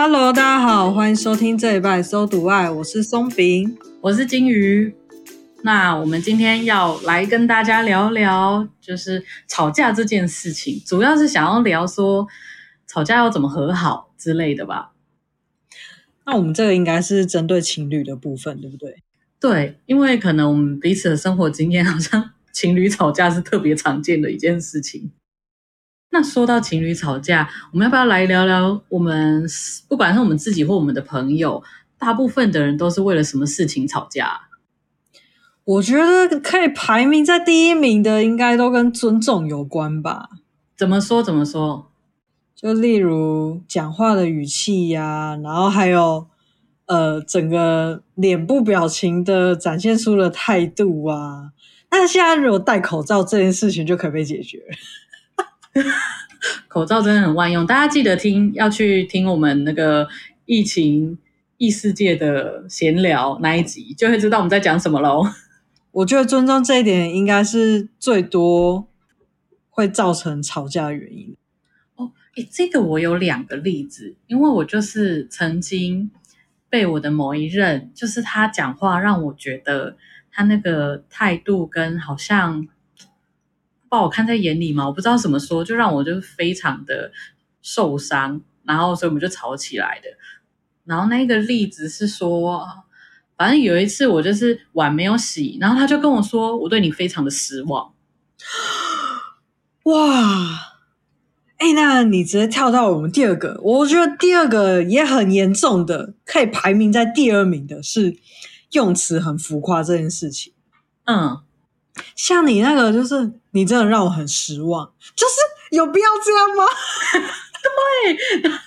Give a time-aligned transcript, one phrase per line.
[0.00, 4.94] Hello，大家好，欢迎收听这一拜搜读爱，我是松饼，我是金鱼。
[5.64, 12.28] 那我们今天要来跟大家聊聊，就是吵架这件事情，主要是想要聊说
[12.86, 14.92] 吵架要怎么和好之类的吧。
[16.24, 19.02] 那我们这个应该是针对情侣的部分，对不对？
[19.40, 25.10] 对，因为可能我们彼此的生活经验，好像 情侣吵架是特别常见的一件事情。
[26.10, 28.80] 那说到情侣吵架，我们要不要来聊聊？
[28.88, 29.46] 我们
[29.88, 31.62] 不管是我们自己或我们的朋友，
[31.98, 34.48] 大部分的人都是为了什么事情吵架？
[35.64, 40.30] 我觉得可以排名在第一名的，应该都跟尊重有关吧？
[40.74, 41.22] 怎么说？
[41.22, 41.90] 怎么说？
[42.56, 46.26] 就例如讲话的语气呀、啊，然后还有
[46.86, 51.50] 呃整个脸部表情的展现出的态度啊。
[51.90, 54.64] 那现在如果戴口罩这件事情就可以被解决了。
[56.68, 60.08] 口罩真的很万用，大家记得听，要去听我们那个
[60.46, 61.18] 疫情
[61.56, 65.24] 异世界的闲聊那一集，就会知道我们在讲什么喽。
[65.90, 68.86] 我觉得尊重这一点应该是最多
[69.70, 71.36] 会造成吵架的原因。
[72.52, 76.08] 这个我有两个例子，因为我就是曾经
[76.70, 79.96] 被我的某一任，就是他讲话让我觉得
[80.30, 82.68] 他那个态度跟好像
[83.88, 87.10] 把我看在眼里嘛，我不知道怎么说，就让我就非常的
[87.62, 90.08] 受伤，然后所以我们就吵起来的。
[90.84, 92.66] 然后那个例子是说，
[93.36, 97.92] 反正有一次我就是碗没有洗，然后他就跟我说，我对你非常的失望。
[99.84, 100.74] 哇！
[101.58, 108.16] 哎，那你直接跳到我们第二个，我觉得第二个也很严重的，可以排名在第二名的是
[108.72, 110.52] 用词很浮夸这件事情。
[111.04, 111.40] 嗯，
[112.14, 116.64] 像你那个，就是你真的让我很失望，就是有必要这样吗？
[118.04, 118.14] 对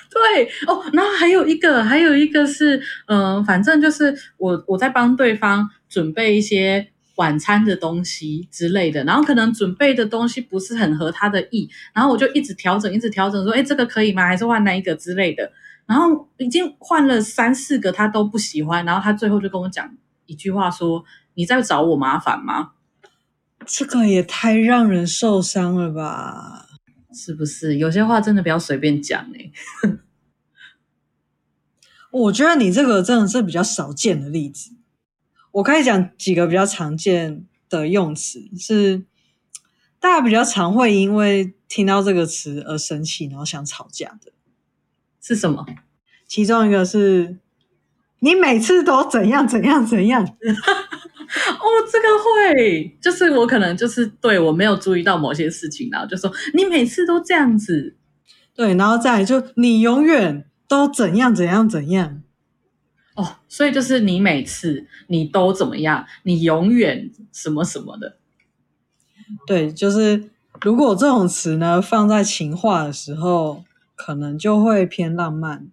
[0.09, 6.90] 对哦，然后还有一个，还有一个是，嗯、反正就是我我在帮对方准备一些。
[7.16, 14.25] 晚餐的东西之类的，然后可能准备的东西不是很合他的意，然后我就一直调整，一直调整，说，哎，这个可以吗？
[14.25, 15.52] 还是换那一个之类的。
[15.85, 19.88] 然后已经换了三四个，他都不喜欢，然后他最后就跟我讲
[20.25, 21.03] 一句话，说
[21.35, 22.72] ：“你在找我麻烦吗？”
[23.66, 26.67] 这个也太让人受伤了吧？
[27.13, 27.77] 是不是？
[27.77, 29.51] 有些话真的不要随便讲哎。
[32.11, 34.72] 我觉得你这个真的是比较少见的例子。
[35.51, 39.05] 我可以讲几个比较常见的用词，是
[39.99, 44.31] 大家比较常会因为听到这个词而生气，然后想吵架的，
[45.22, 45.66] 是什么？
[46.28, 47.38] 其中一个是
[48.19, 50.38] 你每次都怎样怎样怎样。
[51.31, 52.08] 哦，这个
[52.56, 57.96] 会，就是我可能就是对我没有注意到某些事情，然后就说你每次都这样子，
[58.56, 62.22] 对，然后再来就你永远都怎样怎样怎样。
[63.16, 66.06] 哦，所以就是你每次你都怎么样？
[66.24, 68.18] 你永远什么什么的。
[69.46, 70.30] 对，就是
[70.62, 73.64] 如果这种词呢放在情话的时候，
[73.96, 75.68] 可能就会偏浪漫；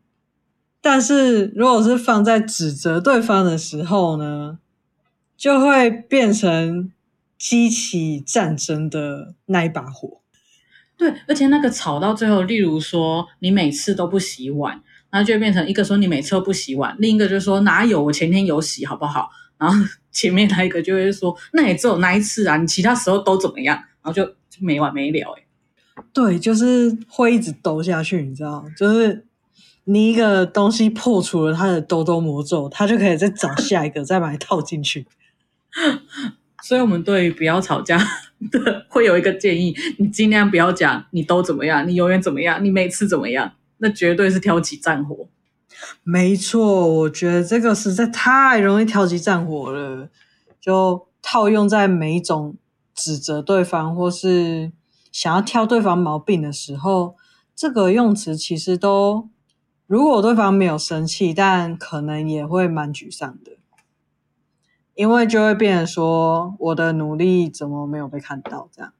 [0.81, 4.59] 但是如果是放在指责对方的时候呢，
[5.39, 6.93] 就会变成
[7.39, 10.21] 激起战争的那一把火。
[10.99, 14.83] 对，而且那个吵到最后，例如说你每次都不洗碗。
[15.11, 19.31] 然后就会变成一个说你每次都不洗碗，另一个就说哪有我前天有洗好不好？
[19.57, 19.75] 然后
[20.13, 23.75] 前面那一个就会说那也只有那一次啊，你其他时候都怎么样？
[23.75, 25.47] 然后就就没完没了诶。
[26.13, 29.25] 对，就是会一直兜下去，你知道，就是
[29.85, 35.07] 你一个东西破除了它的兜兜魔咒，它就可以再找下一个再把它套进去。
[36.63, 37.99] 所以我们对于不要吵架
[38.51, 43.53] 的会有一个建议，你尽量不要讲你都怎么样，你永远怎么样，你每次怎么样。
[43.79, 45.29] 那绝对是挑起战火，
[46.03, 50.09] 没错，我觉得这个实在太容易挑起战火了。
[50.61, 52.57] 就套用在每一种
[52.93, 54.73] 指责对方或是
[55.13, 57.15] 想要挑对方毛病的时候，
[57.55, 59.29] 这个用词其实都，
[59.87, 63.53] 如果对方没有生气，但可能也会蛮沮丧的，
[64.99, 68.93] 因为就会变成说我的努力怎么没有被看到这样。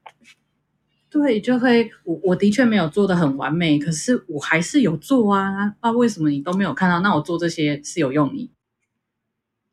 [1.09, 5.75] 对，就会我我的确没有做的很完美，可是我还是有做啊。
[5.81, 7.01] 那为什么你都没有看到？
[7.01, 8.49] 那我做这些是有用你？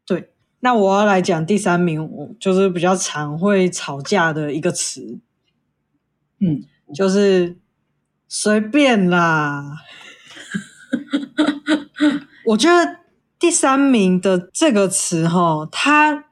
[0.05, 5.21] 对，那我要来讲第三名，我就是比较常会吵架的一个词，
[6.41, 7.57] 嗯，就是
[8.27, 9.77] 随便啦。
[12.47, 12.99] 我觉得
[13.39, 16.25] 第三名的这个词哈，它。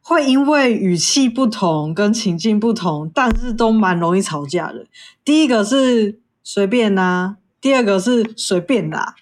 [0.00, 4.86] 会因为语气不同跟情境不同，但是都蛮容易吵架的。
[5.22, 9.14] 第一个是随便啦，第二个是随便啦。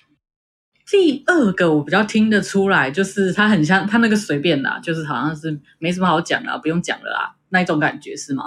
[0.88, 8.44] 第二个我比较听得出来，就是他很像他那个随便啦，就是好像是没什么好讲的，不用讲了啦，那一种感觉是吗？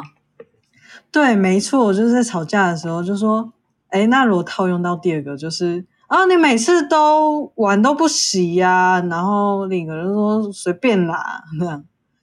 [1.12, 3.52] 对，没错，就是在吵架的时候就说，
[3.90, 11.44] 哎，那如果套用到第二个，就是啊，你每次都碗都不洗呀，然后另一个人说随便啦，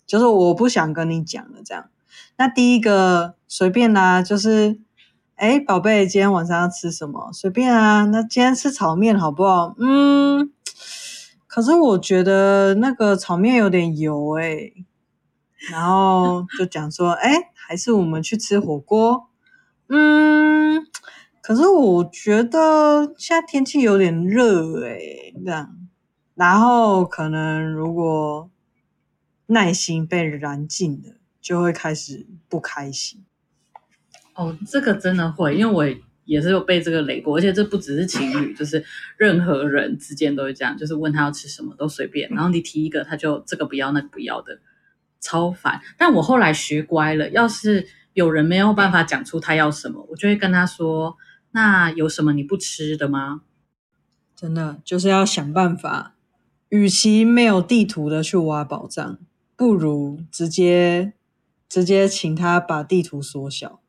[0.07, 1.89] 就是我不想跟你讲了，这样。
[2.37, 4.81] 那第一个随便啦，就是。
[5.37, 7.31] 哎，宝贝，今天晚上要吃什么？
[7.31, 8.07] 随便啊。
[8.07, 9.75] 那今天吃炒面好不好？
[9.79, 10.51] 嗯，
[11.47, 14.73] 可是我觉得那个炒面有点油哎。
[15.71, 19.29] 然后就讲说，哎，还是我们去吃火锅。
[19.91, 20.87] 嗯，
[21.47, 24.99] 可是我觉得现在天气有点热哎，
[25.45, 25.77] 这样。
[26.35, 28.51] 然后可能如果
[29.47, 33.25] 耐心被燃尽了，就会开始不开心。
[34.35, 38.85] 哦，这个真的会，因为我也是有被这个雷过，而且这不只是情侣，就是
[39.17, 44.59] 任何人之间都会这样，就是问他要吃什么都随便，然后你提一个，他就这个不要那个不要的，
[45.21, 45.81] 超烦。
[45.97, 51.17] 但我后来学乖了，要是有人没有办法讲出他要什么，我就会跟他说
[51.57, 53.41] ：“那有什么你不吃的吗？”
[54.37, 56.15] 真的就是要想办法，
[56.69, 59.19] 与其没有地图的去挖宝藏，
[59.57, 61.15] 不如直接
[61.67, 63.81] 直接请他把地图缩小。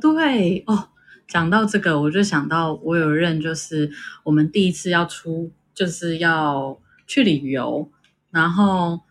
[0.00, 0.88] 对哦，
[1.28, 3.92] 讲到这个，我就想到我有认，就是
[4.24, 7.92] 我们第一次要出，就是要去旅游，
[8.30, 9.02] 然后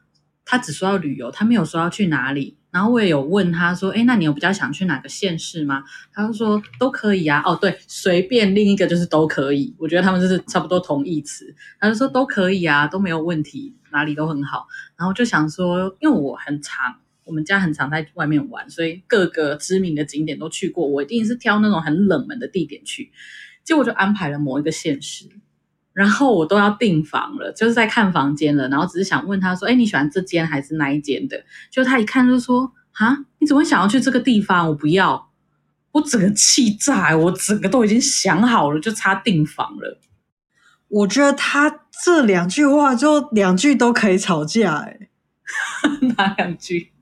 [0.44, 2.58] 他只说要旅游，他没有说要去哪里。
[2.72, 5.84] 然后我也有问他说：“诶，那你有比较想去哪个县市吗？”
[6.14, 9.76] 他就说：“都可以啊。”哦，对，随便，另一个就是都可以。
[9.78, 11.54] 我觉得他们就是差不多同义词。
[11.80, 14.68] 他就说都可以啊，都没有问题，哪里都很好。
[14.98, 16.96] 然后就想说，因为我很常。
[17.24, 20.88] 我们家很常在外面玩，所以各个知名的景点都去过。
[20.88, 23.12] 我一定是挑那种很冷门的地点去。
[23.64, 25.30] 结果就安排了某一个县市，
[25.94, 28.68] 然后我都要订房了，就是在看房间了。
[28.70, 34.68] 然后只是想问他说：“哎，你喜欢这间还是那一间的？”就他一看就说：“啊，你怎么会想要去这个地方？
[34.70, 35.30] 我不要！”
[35.94, 40.00] 我整个气炸，我整个都已经想好了，就差订房了。
[40.88, 45.10] 我觉得他这两句话就两句都可以吵架，哎，
[46.18, 46.94] 哪两句？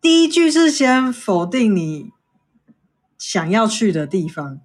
[0.00, 2.10] 第一句是先否定你
[3.16, 4.60] 想要去的地方，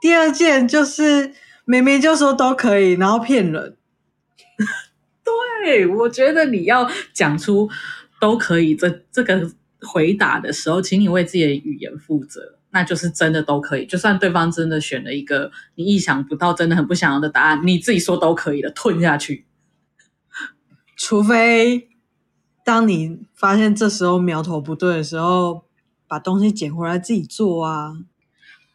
[0.00, 1.32] 第二件就是
[1.68, 3.76] 明明就说都可以，然后骗人。
[5.22, 7.68] 对，我觉得你要讲出
[8.18, 13.84] 都可以这这个回答的时候，请你为自己的语言负责，那就是真的都可以。
[13.84, 19.44] 就算对方真的选了一个你意想不到、真的很不想要的答案，你自己说都可以的，吞下去，
[20.96, 21.90] 除非。
[22.64, 25.64] 当你发现这时候苗头不对的时候，
[26.06, 27.94] 把东西捡回来自己做啊。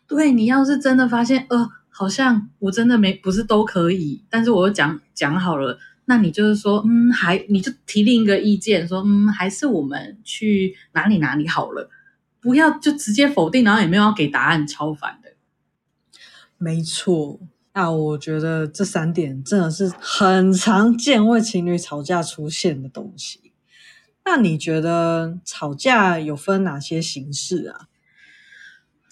[0.08, 11.90] 对，你要是真的发现，呃，好像我真的没不是都可以，但是我又讲讲好了，那你就是说，嗯，还你就提另一个意见，说，嗯，还是我们去哪里哪里好了，
[12.42, 15.30] 不要就直接否定，然后也没有要给答案，超烦的。
[16.58, 17.40] 没错，
[17.74, 23.54] 那我觉得这三点真的是很常见为情侣吵架出现的东西。
[24.26, 27.88] 那你觉得吵架有分哪些形式啊？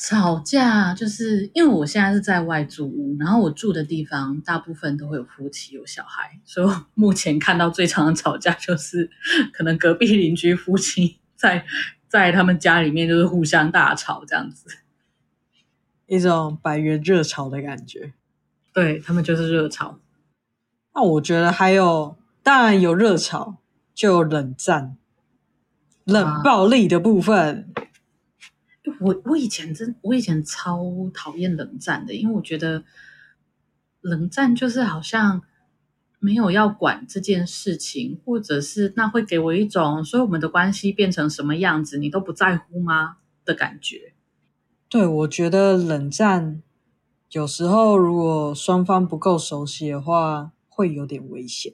[0.03, 9.08] 吵架就是因为我现在是在外住屋，然后我住的地方大部分都会有夫妻有小孩，所以我目前看到最常的吵架就是
[9.53, 11.63] 可能隔壁邻居夫妻在
[12.08, 14.70] 在他们家里面就是互相大吵这样子，
[16.08, 18.13] 一种百元热炒的感觉。
[18.74, 20.00] 对，他们就是热炒。
[20.96, 23.58] 那我觉得还有，当然有热炒，
[23.93, 24.98] 就有冷战。
[26.05, 27.81] 冷暴力的部分，啊、
[29.00, 30.83] 我我以前真我以前超
[31.13, 32.83] 讨厌冷战的，因为我觉得
[34.01, 35.43] 冷战就是好像
[36.19, 44.13] 没有要管这件事情，或者是那会给我一种，所以我们的关系变成什么样子，你都不在乎吗的感觉？
[44.89, 46.61] 对，我觉得冷战
[47.31, 51.73] 有时候如果双方不够熟悉的话，会有点危险。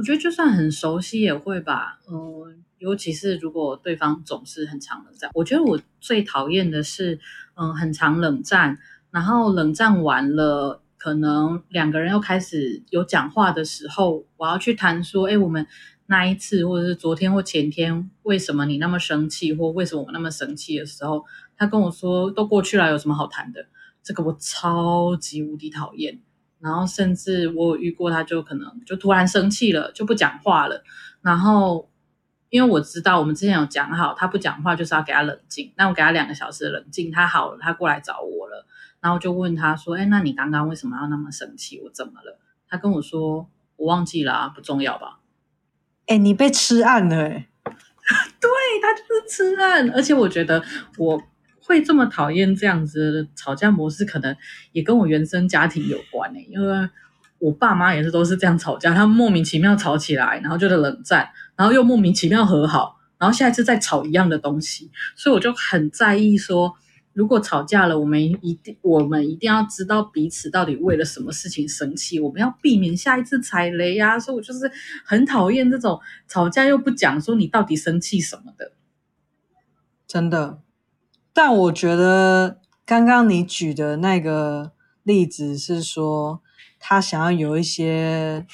[0.00, 2.56] 我觉得就算很熟悉也会吧，嗯。
[2.78, 7.20] 尤其是如果对方总是很常冷战，我觉得我最讨厌的是，
[7.54, 8.78] 嗯，很常冷战，
[9.10, 15.66] 然后冷战完了，可能两个人又开始有讲话的时候，我要去谈说，哎，我们
[16.06, 21.26] 那一次，或者是昨天或前天，为什么你那么生气，或为什么我那么生气的时候，
[21.58, 23.66] 他跟我说都过去了，有什么好谈的？
[24.02, 26.18] 这个我超级无敌讨厌。
[26.60, 30.82] 然后甚至我有遇过，他就可能就突然生气了，就不讲话了，
[31.22, 31.88] 然后。
[32.52, 35.72] 因为我知道我们之前有讲好，他不讲话就是要给他冷静。
[35.76, 38.66] 那我给他两个小时的冷静，他好了，他过来找我了。
[39.00, 41.80] 然后就问他说：“哎，那你刚刚为什么要那么生气？
[41.80, 43.48] 我怎么了？”他跟我说
[43.78, 45.20] ：“我忘记了啊，不重要吧？”
[46.08, 47.48] 哎，你被吃案了哎！
[48.40, 48.50] 对，
[48.82, 50.60] 他就是吃案，而且我觉得
[50.98, 51.22] 我
[51.62, 54.36] 会这么讨厌这样子的吵架模式，可能
[54.72, 56.88] 也跟我原生家庭有关，因为
[57.38, 66.74] 我爸妈也是都是这样吵架，他们莫名其妙吵起来，然后就是冷战，然后又莫名其妙和好，然后下一次再吵一样的东西，所以我就很在意说。
[67.12, 74.70] 如果吵架了，我们一定我们一定要知道彼此到底为了什么事情生气，我们要避免下一次踩雷呀、所以我就是
[75.04, 78.72] 很讨厌这种吵架又不讲说你到底生气什么的，
[80.06, 80.60] 真的。
[81.32, 84.72] 但我觉得刚刚你举的那个
[85.02, 86.40] 例子是说，
[86.78, 88.46] 他想要有一些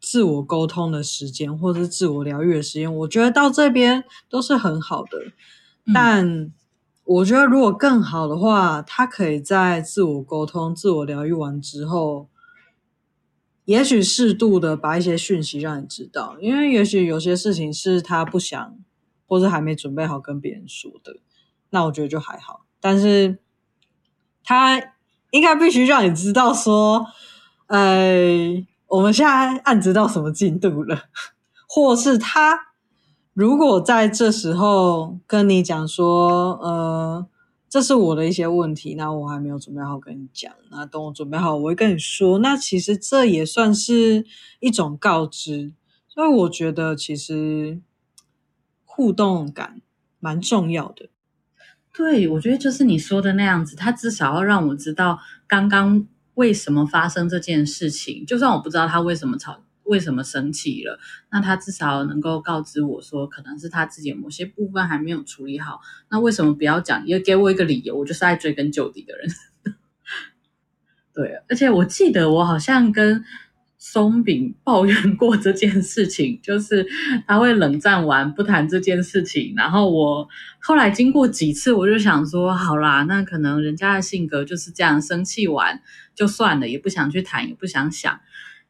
[0.00, 5.18] 自我沟通的时间，或者是自我疗愈的时间，我觉得到这边都是很好的，
[5.86, 6.52] 嗯、但。
[7.04, 12.28] 我觉得如果更好的话，他可以在自我沟通、自我疗愈完之后，
[13.64, 18.78] 也许适度的把一些讯息让你知道，因为也许有些事情是他不想
[19.26, 21.16] 或是还没准备好跟别人说的，
[21.70, 22.66] 那我觉得就还好。
[22.80, 23.38] 但是
[24.44, 24.80] 他
[25.30, 27.06] 应该必须让你知道说，
[27.66, 31.04] 呃，我们现在案子到什么进度了，
[31.68, 32.68] 或是他。
[33.32, 37.26] 如果在这时候跟你讲说，呃，
[37.70, 42.40] 这是我的一些问题，那我还没有准备好跟你讲，那等我准备好，我会跟你说。
[42.40, 44.26] 那其实这也算是
[44.58, 45.72] 一种告知，
[46.08, 47.80] 所以我觉得其实
[48.84, 49.80] 互动感
[50.18, 51.08] 蛮重要的。
[51.92, 59.64] 对，我觉得就是你说的那样子，他至少要让我知道刚刚为什么发生这件事情，就算我不知道他为什么吵。
[59.84, 61.00] 为什么生气了？
[61.32, 65.80] 那他至少能够告知我说，可能是他自己某些部分还没有处理好。
[66.08, 67.04] 那为什么不要讲？
[67.08, 67.96] 也给我一个理由。
[67.96, 69.28] 我就是爱追根究底的人。
[71.12, 73.24] 对，而且我记得我好像跟
[73.82, 76.86] 松饼抱怨过这件事情， 就是
[77.26, 79.54] 他会冷战完不谈这件事情。
[79.56, 80.28] 然后我
[80.60, 85.80] 后来经过几次，我就想说，好啦，那可能人家的性格就是这样，生气完
[86.14, 88.20] 就算了，也不想去谈，也不想想。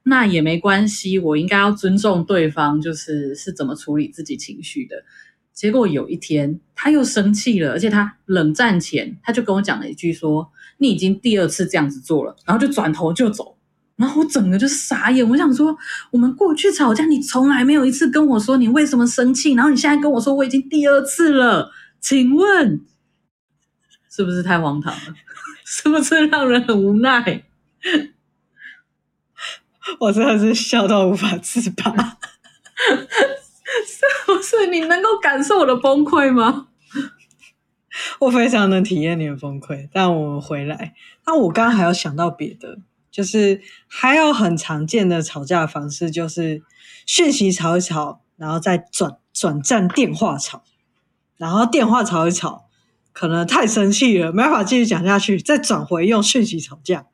[0.05, 5.05] 那也没关系，我应该要尊重对方，就是是怎么处理自己情绪的。
[5.53, 13.57] 结果有一天他又生气了，而且他冷战前他就跟我讲了一句说：“你已经第二次这样子做了。”然后就转头就走。
[14.01, 15.77] 然后我整个就是傻眼，我想说，
[16.11, 22.81] 我们过去吵架，你从来没有一次跟我说你为什么生气，然后你现在跟我说我已经第二次了，请问
[24.09, 25.15] 是不是太荒唐了？
[25.67, 27.45] 是不是让人很无奈？
[30.01, 31.93] 我真的是笑到无法自拔，
[33.87, 34.67] 是不是？
[34.71, 36.69] 你能够感受我的崩溃吗？
[38.21, 39.89] 我非常能体验你的崩溃。
[39.93, 40.95] 但我们回来，
[41.27, 42.79] 那我刚刚还有想到别的，
[43.11, 46.63] 就是还有很常见的吵架方式，就是
[47.07, 50.63] 讯息吵一吵，然后再转转战电话吵，
[51.37, 52.67] 然后电话吵一吵，
[53.13, 57.07] 可能太生气了，没办法继续讲下去，再转回用讯息吵架。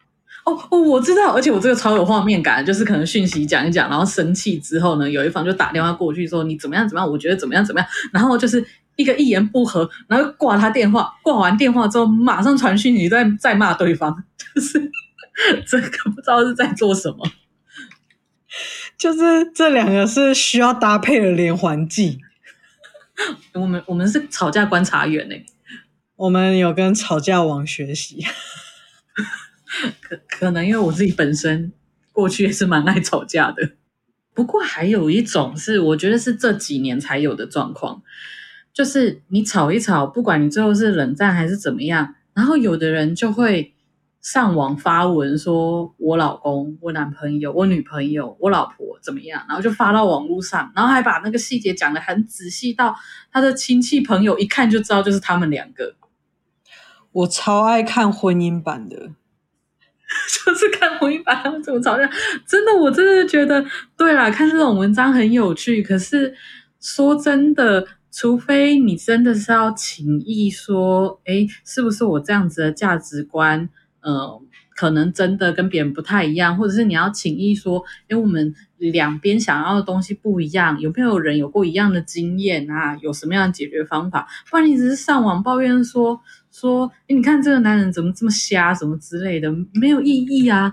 [0.45, 14.15] 哦哦，我知道，而且我这个超有画面感，就是可能讯息讲一讲，然后生气之后呢，有一方就打电话过去说你怎么样怎么样，我觉得怎么样怎么样，然后就是一个一言不合，然后挂他电话，挂完电话之后马上传讯息再再骂对方，
[14.55, 14.79] 就是
[15.66, 17.31] 这个不知道是在做什么，
[18.97, 22.21] 就是这两个是需要搭配的连环计。
[23.55, 25.35] 我们我们是吵架观察员呢，
[26.16, 28.25] 我们有跟吵架王学习。
[30.00, 31.73] 可可能因为我自己本身
[32.12, 33.73] 过去也是蛮爱吵架的，
[34.33, 38.02] 不过还有一种是我觉得是这几年才有的状况，
[38.73, 43.75] 就是你吵一吵，不管你最后是冷战还是怎么样，然后有的人就会
[44.26, 52.92] 上网发文说我老公、我男朋友、我女朋友、我老婆怎么样，然后就发到网络上，然后还把那个细节讲得很仔细，到
[53.30, 55.95] 他的亲戚朋友一看就知道就是他们两个。
[57.12, 58.97] 我超爱看婚姻版的。
[60.45, 62.11] 就是看婚姻版他们怎么吵架，
[62.45, 63.64] 真的，我真的觉得，
[63.97, 65.80] 对啦，看这种文章很有趣。
[65.85, 66.35] 可是
[66.80, 73.68] 说真的，除非你真的是要情意说，哎，是不是我这样子的价值观，
[74.07, 74.41] 呃，
[74.77, 82.97] 可能真的跟别人不太一样，或者是你要情义说，诶，我们两边想要的东西不一样，有没有人有过一样的经验啊？
[83.03, 84.29] 有什么样的解决方法？
[84.49, 86.21] 不然你只是上网抱怨说。
[86.53, 90.73] 说，你看这个男人怎么这么瞎，什么之类的，没有意义啊。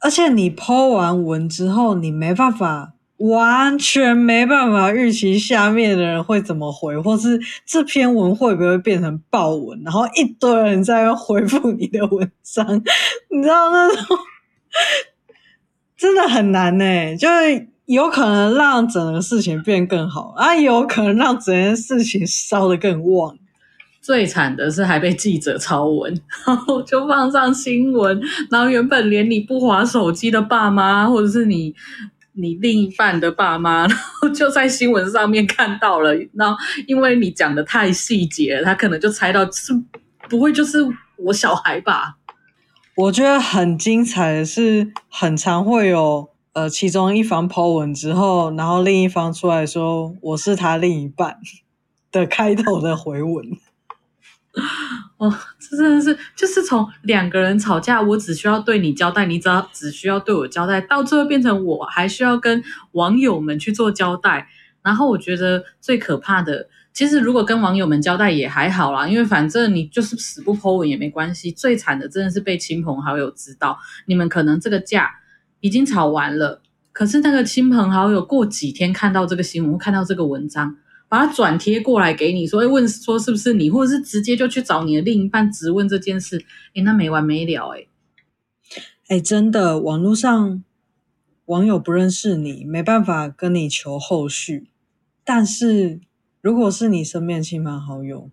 [0.00, 12.64] 而且你抛完文之后，你没办法完全没办法预期下面的人会怎么回，或是这篇文会不会变成爆文，然后一堆人在回复你的文章，
[13.30, 14.16] 你知道那种
[15.96, 23.36] 真的很难呢，就是有可能让整个事情变更好，啊，有可能让整件事情烧得更旺。
[24.00, 31.74] 最惨的是还被记者抄文，然后就放上新闻，然后原本连你不滑手机的爸妈，或者是你
[32.40, 39.72] 你另一半的爸妈， 然后就在新闻上面看到了，然后因为你讲的太细节了，他可能就猜到是
[40.28, 40.78] 不会就是
[41.16, 42.16] 我小孩吧？
[42.94, 51.38] 我觉得很精彩的是，很常会有呃，其中一方 po 文之后，然后另一方出来说我是他另一半
[52.10, 53.46] 的开头的回文。
[55.18, 55.32] 哦，
[55.68, 64.48] 这真的是就是从两个人吵架，我只需要对你交代，你只要只需要对我交代，到最后变成我还需要跟网友们去做交代。
[64.82, 71.52] 然后我觉得最可怕的，其实如果跟网友们交代也还好啦，因为反正你就是死不剖文也没关系。
[71.52, 75.10] 最惨的真的是被亲朋好友知道，你们可能这个架
[75.60, 80.76] 已经吵完了，可是那个亲朋好友过几天看到这个新闻，看到这个文章。
[81.08, 87.88] 把它转贴过来给你，说，问说是不是你，或者是直接就去找你的另一半质问这件事，诶，那没完没了，诶，
[89.08, 90.62] 诶，真的，网络上
[91.46, 94.68] 网友不认识你，没办法跟你求后续，
[95.24, 96.00] 但是
[96.42, 98.30] 如果是你身边亲朋好友，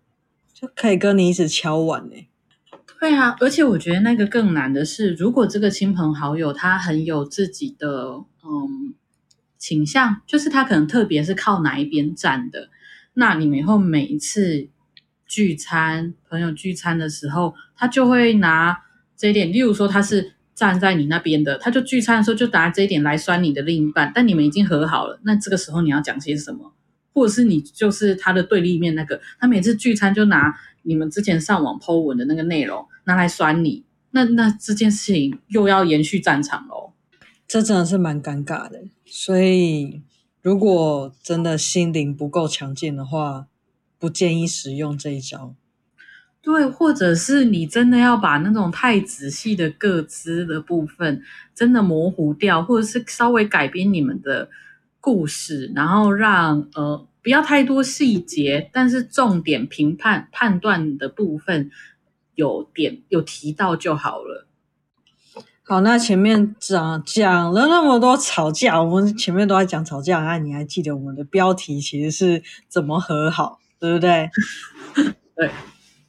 [0.54, 2.28] 就可以跟你一直敲碗诶。
[3.00, 8.96] 对啊，而且我觉得那个更难的是，如果这个亲朋好友他很有自己的，嗯。
[9.66, 12.70] 倾向就是他可能特别是靠哪一边站的，
[13.16, 14.68] 那你们以后每一次
[15.26, 18.78] 聚餐、朋友聚餐的时候，他就会拿
[19.18, 26.72] 这一点，例如说他是站在你那边的，他就聚餐的时候就拿这一点来酸你的另一半，但你们已经和好了，那这个时候你要讲些什么？
[27.12, 36.94] 或者是你就是他的对立面那个，他每次聚餐就拿你们之前上网 po 文的那个内容拿来酸你，那那这件事情又要延续战场喽。
[37.48, 40.02] 这真的是蛮尴尬的，所以
[40.42, 43.48] 如果真的心灵不够强健的话，
[44.00, 45.54] 不建议使用这一招。
[46.42, 51.24] 对，或者是你真的要把那种太仔细的个资的部分
[51.56, 54.50] 真的模糊掉，或者是稍微改编你们的
[55.00, 61.72] 故事，然后让呃不要太多细节，但是重点评判判断的部分
[62.36, 64.48] 有点有提到就好了。
[65.68, 74.30] 好，那前面讲讲了那么多吵架，我们前面都在讲吵架，那你还记得我们的标题其实是怎么和好，对不对？
[75.36, 75.50] 对。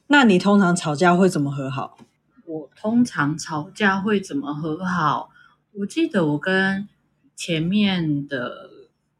[0.05, 1.97] 那你通常吵架会怎么和好？
[2.45, 5.31] 我通常吵架会怎么和好？
[5.79, 6.87] 我记得我跟
[7.35, 8.69] 前面的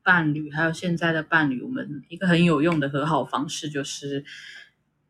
[0.04, 4.24] 伴侣，还有现在的伴侣，我们一个很有用的和好方式就是。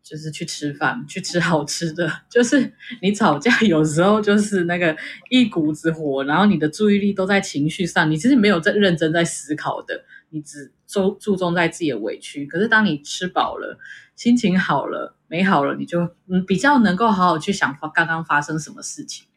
[0.07, 2.09] 就是去吃饭，去吃好吃的。
[2.29, 4.95] 就是你吵架有时候就是那个
[5.29, 12.45] 一股子火，然后你的注意力都在情绪上，你其实没有在认真在思考的，你只注注重在自己的委屈。
[12.45, 13.77] 可是当你吃饱了，
[14.15, 19.27] 心情好了，美好了，你就嗯比较能够好好去想刚刚发生什么事情。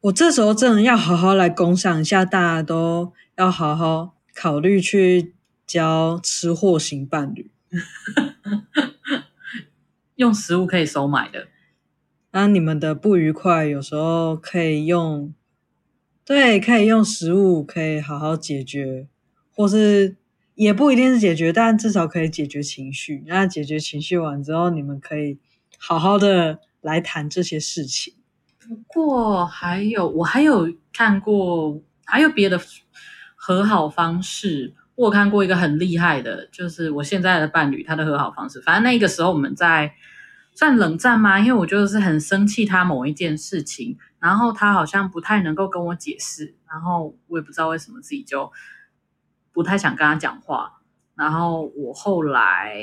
[0.00, 5.34] 我这时候真的要好好来共享一下，大家都要好好考虑去
[5.66, 7.50] 交吃货型伴侣。
[10.20, 11.48] 用食物可以收买的，
[12.32, 15.32] 那你们的不愉快有时候可以用，
[16.26, 19.08] 对，可以用食物可以好好解决，
[19.50, 20.18] 或是
[20.56, 23.24] 也不一定是解决，但至少可以解决情绪。
[23.26, 25.38] 那解决情绪完之后，你们可以
[25.78, 28.12] 好好的来谈这些事情。
[28.58, 32.60] 不过还有，我还有看过，还有别的
[33.34, 34.74] 和好方式。
[34.96, 38.60] 我有看过一个很厉害的，就是我现在的伴侣，他的和好方式。
[38.60, 39.90] 反正那个时候我们在
[40.60, 41.40] 算冷战吗？
[41.40, 48.52] 因为我就是很生气他某一件事情，然后他好像不太能够跟我解释，然后我也不知道为什么自己就
[49.54, 50.82] 不太想跟他讲话。
[51.14, 52.76] 然后我后来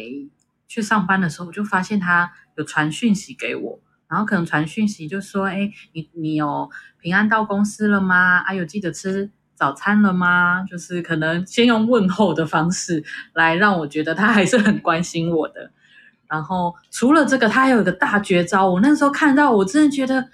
[0.68, 8.40] 去上班的时候，我就发现他有传讯息给我，然后可能传讯息就说：“哎，你你有平安到公司了吗？
[8.40, 10.64] 啊，有记得吃。”早餐了吗？
[10.64, 15.72] 就是可能先用问候的方式来让我觉得他还是很关心我的。
[16.30, 18.70] 然后除了这个，他还有一个大绝招。
[18.70, 20.30] 我那时候看到，我真的觉得，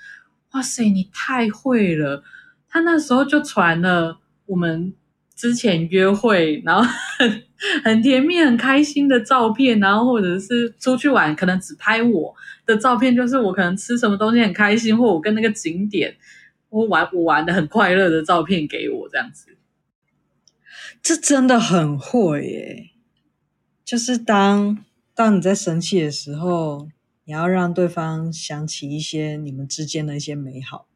[0.52, 2.24] 哇塞，你太会了！
[2.68, 4.94] 他那时候就传了我们
[5.36, 6.82] 之前约会，然后
[7.18, 7.44] 很
[7.84, 16.16] 很甜蜜、很开心的照片，然后或者是出去玩，可能只拍我的照片，就是我可能吃什么东西很开心，或我跟那个景点。
[16.70, 19.56] 我玩我玩的很快乐的照片给我这样子，
[21.04, 22.90] 这真的很会耶，
[23.86, 24.84] 就是当
[25.16, 26.90] 当你在生气的时候，
[27.26, 30.88] 你要让对方想起一些你们之间的一些美好。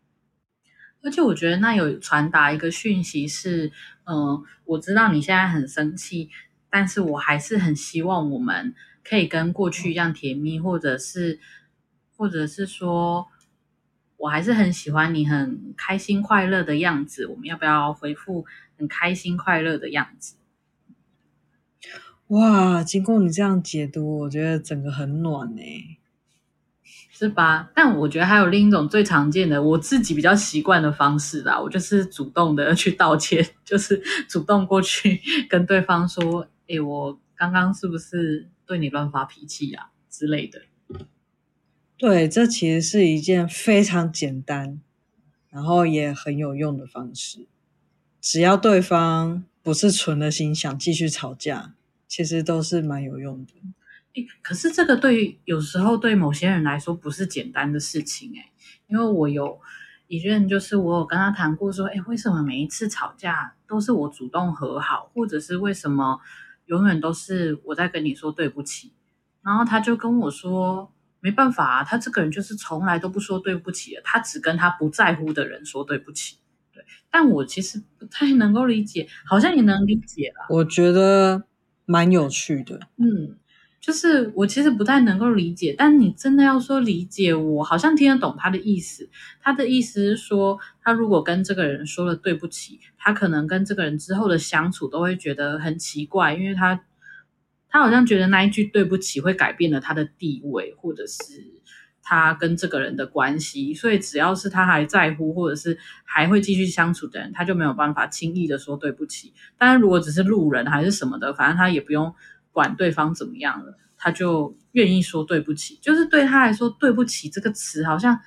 [1.03, 3.71] 而且我觉得那有传达一个讯息是，
[4.05, 6.31] 嗯、我知道你现在很生气，
[6.69, 11.39] 但是我还是很希望我们可以跟过去一样甜蜜，或者是，
[12.15, 13.27] 或者是说，
[14.17, 17.27] 我还是很喜欢你很开心快乐的样子。
[17.27, 18.45] 我们要不要回复
[18.77, 20.35] 很开心快乐的样子？
[22.27, 25.61] 哇，经过你这样解读，我觉得整个很暖呢。
[27.11, 27.71] 是吧？
[27.73, 40.61] 但我觉得还有另一种最常见的，我自己比较习惯的方式啦，我就是主动的去道歉， 就是主动过去跟对方说：“哎、欸，我刚刚是不是对你乱发脾气呀、啊？”之类的。
[41.97, 44.79] 对，这其实是一件非常简单，
[45.49, 47.47] 然后也很有用的方式。
[48.21, 51.73] 只要对方不是存了心想继续吵架，
[52.07, 53.53] 其实都是蛮有用的。
[54.41, 58.51] 可是这个对有时候对某些人来说不是简单的事情诶，
[58.87, 59.59] 因为我有
[60.07, 66.19] 一任就是我有跟他谈过说，哎，为什么每一次吵架都是我主动和好，或者是为什么
[66.65, 68.93] 永远都是我在跟你说对不起？
[69.43, 76.37] 然后他就跟我说，没办法啊，他这个人就是从来都不说对不起的，他只跟他不在乎的人说对不起。
[76.73, 80.47] 对，但我其实不太能够理解，好像也能理解了。
[80.49, 81.43] 我觉得
[81.87, 83.35] 蛮有趣的，嗯。
[83.79, 89.07] 就是我其实不太能够理解，但你真的要说理解我，好像听得懂他的意思。
[89.41, 96.83] 他的意思是说，他如果跟这个人说了对不起，他可能跟这个人之后的相处都会觉得很奇怪，因为他
[97.69, 101.13] 他好像觉得那一句对不起会改变了他的地位，或者是
[102.07, 103.73] 他跟这个人的关系。
[103.73, 109.33] 所以只要是他还在乎，或者是还会继续相处的人，他就没有办法轻易的说对不起。
[109.57, 112.13] 当然，如果只是路人还是什么的，反正他也不用。
[112.53, 115.77] 管对方怎么样了，他就愿意说对不起。
[115.79, 118.19] 就是对他来说，对不起这个词好像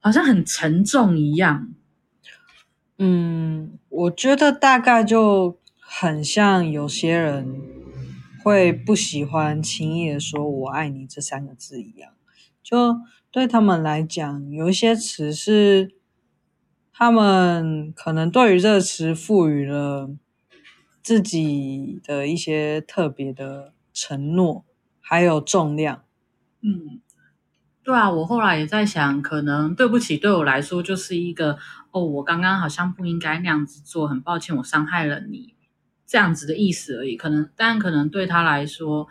[0.00, 1.72] 好像很沉重一样。
[2.98, 7.62] 嗯，我觉得大概就很像有些人
[8.42, 12.10] 会不喜欢轻易的说“我爱你”这三个字一样。
[12.70, 15.94] 就对他们来讲，有一些词是
[16.92, 20.10] 他们可能对于这个词赋予了。
[21.02, 24.66] 自己的一些特别的承诺，
[25.00, 26.04] 还有重量。
[26.60, 27.00] 嗯，
[27.82, 31.56] 对啊，我后来也在想，可能对不起对我来说就是一个
[31.90, 35.54] 哦，我刚刚好像不应该那样子做，很抱歉，我伤害了你，
[36.06, 37.16] 这样子的意思而已。
[37.16, 39.08] 可能，但可能对他来说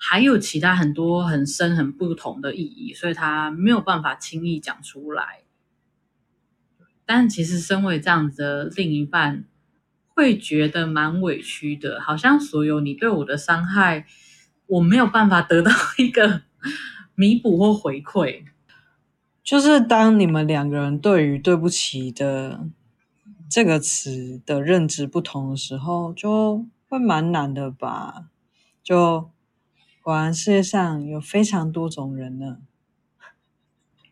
[0.00, 5.42] 还有其他很多很深很不同的意义，所以他没有办法轻易讲出来。
[7.04, 9.44] 但其实，身为这样子的另一半。
[10.12, 14.04] 会觉得蛮委屈的，好像所有你对我的伤害，
[14.66, 16.42] 我没有办法得到一个
[17.14, 18.44] 弥补或回馈。
[19.42, 22.68] 就是当你们两个人对于“对不起”的
[23.48, 28.26] 这个词的认知不同的时候，就会蛮难的吧？
[28.82, 29.30] 就
[30.02, 32.58] 果然世界上有非常多种人呢。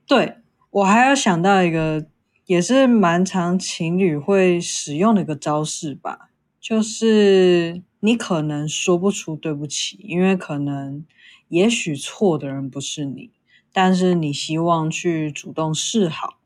[0.07, 0.39] 对，
[0.71, 2.07] 我还要想到一个。
[2.47, 11.05] 也是蛮常情侣会使用的一个招式吧，就是你可能说不出对不起，因为可能
[11.49, 13.33] 也许错的人不是你，
[13.71, 16.39] 但是你希望去主动示好。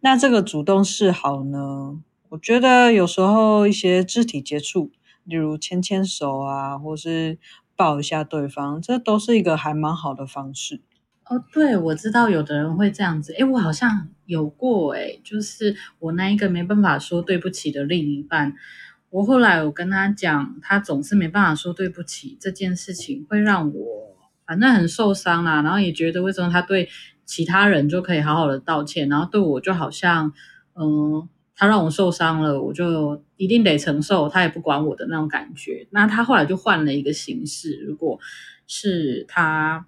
[0.00, 4.90] 那这个主动示好呢，我觉得有时候一些肢体接触，
[5.22, 7.38] 例如牵牵手啊，或是
[7.76, 10.80] 抱一下对方，这都是一个还蛮好的方式。
[11.26, 13.32] 哦，对，我知道有的人会这样子。
[13.32, 18.54] 诶，我好像有过，诶，就是我那一个没办法说对不起的另一半，
[19.08, 25.62] 我后来我跟他讲，他总是没办法说对不起这件事情，会让我反正很受伤啦。
[25.62, 26.90] 然后也觉得为什么他对
[27.24, 30.30] 其他人就可以好好的道歉，然后对我就好像，
[30.74, 35.86] 嗯，他让我受伤了，我就一定得承受，他也不管我的那种感觉。
[35.90, 38.18] 那他后来就换了一个形式，如果
[38.66, 39.86] 是他。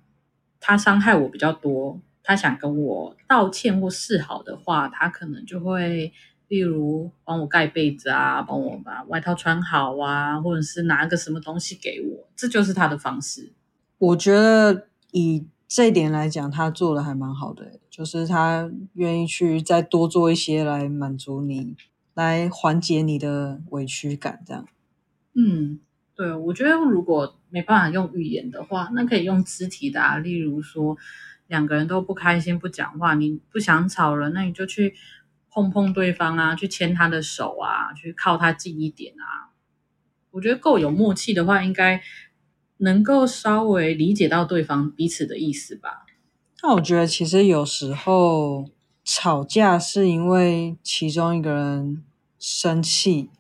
[0.59, 6.13] 他伤害我比较多，他想跟我道歉或示好的话，他可能就会，
[6.49, 13.53] 例如帮我盖被子啊，帮我把外套穿好啊，或者是拿个什么东西给我，这就是他的方式。
[13.99, 21.77] 我觉得以这一点来讲，他做的还蛮好的，就是他愿意去再多做一些来满足你，
[22.15, 24.67] 来缓解你的委屈感，这样。
[25.35, 25.81] 嗯。
[26.19, 30.17] 对，我觉得如果没办法用语言的话，那可以用肢体的啊。
[30.17, 30.97] 例如说，
[31.47, 34.95] 两个人都不开心不讲话，你不想吵了，那你就去
[35.51, 39.53] 碰碰对方啊，去牵他的手啊，去靠他近一点啊。
[40.31, 42.01] 我觉得够有默契的话，应该
[42.79, 46.05] 能够稍微理解到对方彼此的意思吧。
[46.63, 48.71] 那我觉得其实有时候
[49.05, 52.05] 吵架是因为其中一个人
[52.39, 53.31] 生气，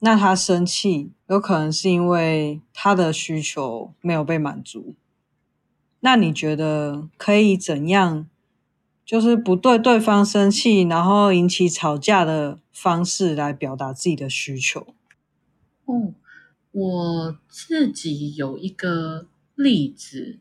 [0.00, 4.94] 那他生气有可能是因为他的需求没有被满足。
[6.00, 8.26] 那你觉得可以怎样？
[9.04, 14.86] 就是不对对方生气，然后引起吵架的方式来表达自己的需求。
[15.84, 16.14] 哦，
[16.72, 20.38] 我自己有一个例子，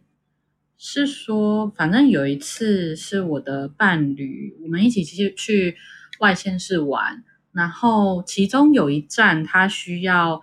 [0.78, 5.76] 是说，反正有一次是我的伴侣，我们一起去去
[6.20, 10.42] 外县市玩，然后其中有一站他需要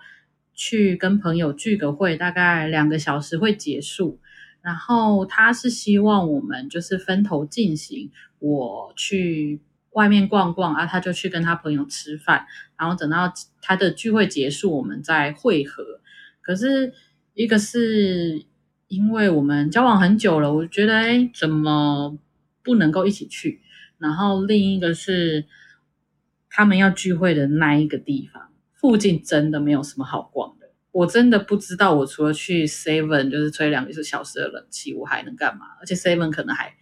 [0.52, 4.18] 去跟朋友聚个会，大概两个小时会结束。
[4.60, 9.60] 然后他是希望我们就是分头进行，我去
[9.96, 12.46] 外面逛逛啊，他就去跟他朋友吃饭，
[12.78, 13.32] 然后等到
[13.62, 15.82] 他的聚会结束，我们再会合。
[16.42, 16.92] 可是
[17.32, 18.44] 一个是
[18.88, 22.18] 因为我们交往很久了，我觉得哎，怎么
[22.62, 23.62] 不能够一起去？
[23.96, 25.46] 然后另一个是
[26.50, 30.66] 他们要聚会的那一个地方附近真的没有什么好逛的。
[30.92, 35.66] 我真的不知道，我除了去 Seven 就是吹两个小时的冷气，我还能干嘛？
[35.80, 36.74] 而且 Seven 可能还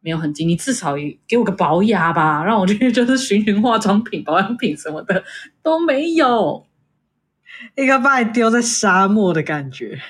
[0.00, 5.22] 没有很近，你至少也给我个保养吧， 让我去就是寻寻化妆品、保养品什么的
[5.62, 6.66] 都没有，
[7.76, 10.00] 应该把你丢在沙漠的感觉。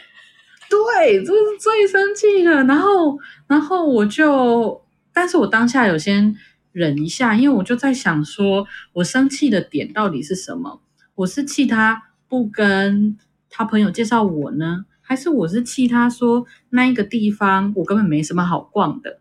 [0.68, 2.64] 对，这是最生气的。
[2.64, 6.34] 然后，然后我就，但是我当下有先
[6.72, 10.80] 忍一下，因为我就在想说，我生气的点到底是什么？
[11.14, 13.16] 我是气他不跟。
[13.48, 19.18] 他朋友介绍我呢，还是我是气他说那一个地方我根本没什么好逛的？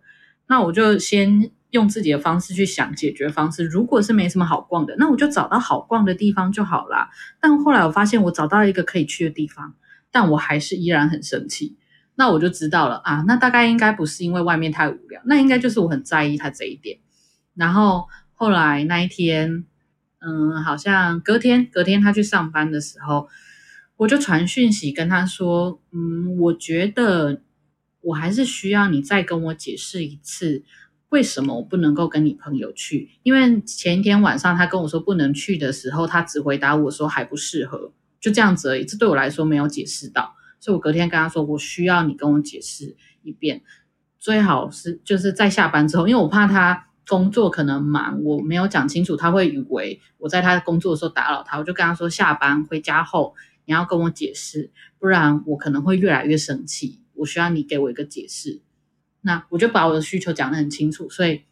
[0.48, 3.64] 那我就先用自己的方式去想解决方式。
[3.66, 7.10] 如果是没什么好逛的，那我就找到好逛的地方就好啦。
[7.40, 9.74] 但后来我发现我找到一个可以去的地方，
[10.12, 11.78] 但我还是依然很生气。
[12.16, 17.00] 那我就知道了啊，那大概应该不是因为外面太无聊，那应该就是我很在意他这一点。
[17.54, 19.66] 然后后来那一天，
[20.20, 23.28] 嗯，好像隔天隔天他去上班的时候。
[23.98, 27.42] 我就传讯息跟他说，嗯，我觉得
[28.06, 30.64] 我还是需要你再跟我解释一次，
[31.10, 33.10] 为什么我不能够跟你朋友去？
[33.24, 38.86] 因为前一天晚上他跟我说不能去的时候，他只回答我说还不适合，就这样子而已。
[38.86, 43.64] 这对我来说没有解释到，所以我隔天跟他说，我需要你跟我解释一遍，
[44.20, 53.34] 最好是就是在下班之后，因为我怕他工作可能忙，我没有讲清楚，他会以为我在他工作的时候打扰他，我就跟他说下班回家后。
[53.68, 57.02] 你要跟我解释，不然我可能会越来越生气。
[57.16, 58.62] 我需要你给我一个解释。
[59.22, 61.10] 那我就把我的需求讲得很清楚。
[61.10, 61.44] 所以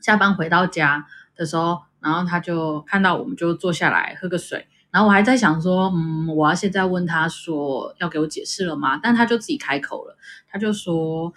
[0.00, 4.66] 下班回到家的时候，然后他就看到我们就坐下来喝个水。
[4.90, 8.98] 然后我还在想说，嗯，我要现在问他说要给我解释了吗？
[9.02, 10.16] 但他就自己开口了，
[10.48, 11.32] 他就说，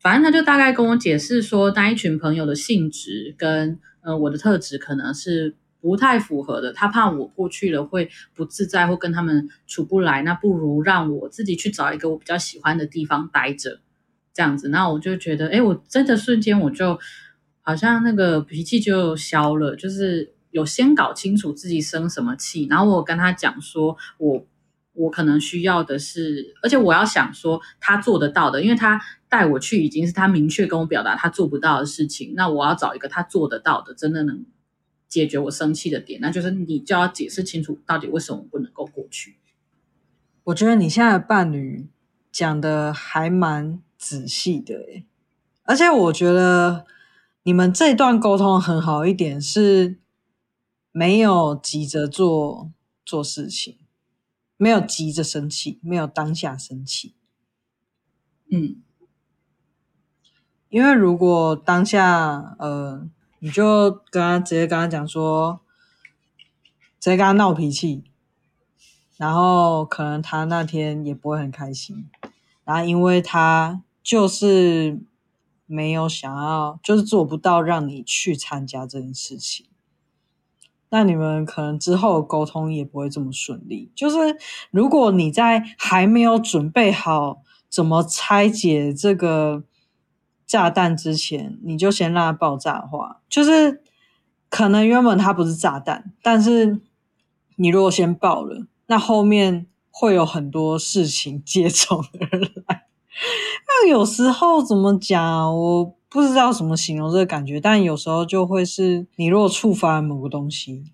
[0.00, 5.56] 反正他就大概跟我解释说，那一群朋友的性质跟呃我的特质可能是。
[5.86, 13.78] 不太符合的，他怕我过去了会不自在，或跟他们处不来，那不如让我自己去找一个我比较喜欢的地方待着，
[14.34, 16.98] 这样子，那我就觉得，哎，我真的瞬间我就
[17.60, 24.44] 好像那个脾气就消了，就是有先搞清楚自己生什么气，然后我跟他讲说，我
[24.94, 34.44] 我可能需要的是，而且我要想说他做得到的，因为他带我去已经是他明确跟我表达他做不到的事情，那我要找一个他做得到的，真的能。
[35.08, 39.38] 解决我生气的点，那就是你就要解释清楚，到底为什么不能够过去。
[40.44, 41.88] 我觉得你现在的伴侣
[42.30, 45.06] 讲的还蛮仔细的，诶，
[45.62, 46.86] 而且我觉得
[47.44, 49.98] 你们这段沟通很好一点，是
[50.92, 52.72] 没有急着做
[53.04, 53.78] 做事情，
[54.56, 57.14] 没有急着生气，没有当下生气。
[58.50, 58.76] 嗯，
[60.68, 63.08] 因为如果当下，呃。
[63.46, 65.60] 你就跟他直接跟他讲说，
[66.98, 68.02] 直接跟他闹脾气，
[69.16, 72.08] 然后可能他那天也不会很开心，
[72.64, 74.98] 然后因为他就是
[75.64, 79.66] 没有想要，就是做不到让你去参加这件事情，
[80.88, 83.92] 那你们可能之后沟通也不会这么顺利。
[83.94, 84.36] 就是
[84.72, 89.62] 如果你在还没有准备好怎么拆解这个。
[90.46, 93.82] 炸弹之前，你就先让它爆炸的话，就是
[94.48, 96.80] 可能原本它不是炸弹，但是
[97.56, 102.86] 你如果先爆了，那后面会有很多事情接踵而来。
[103.66, 105.56] 那有时候怎么讲？
[105.58, 110.92] 我不知道怎么形容这个感觉，但有时候就会是你如果触发某个东西，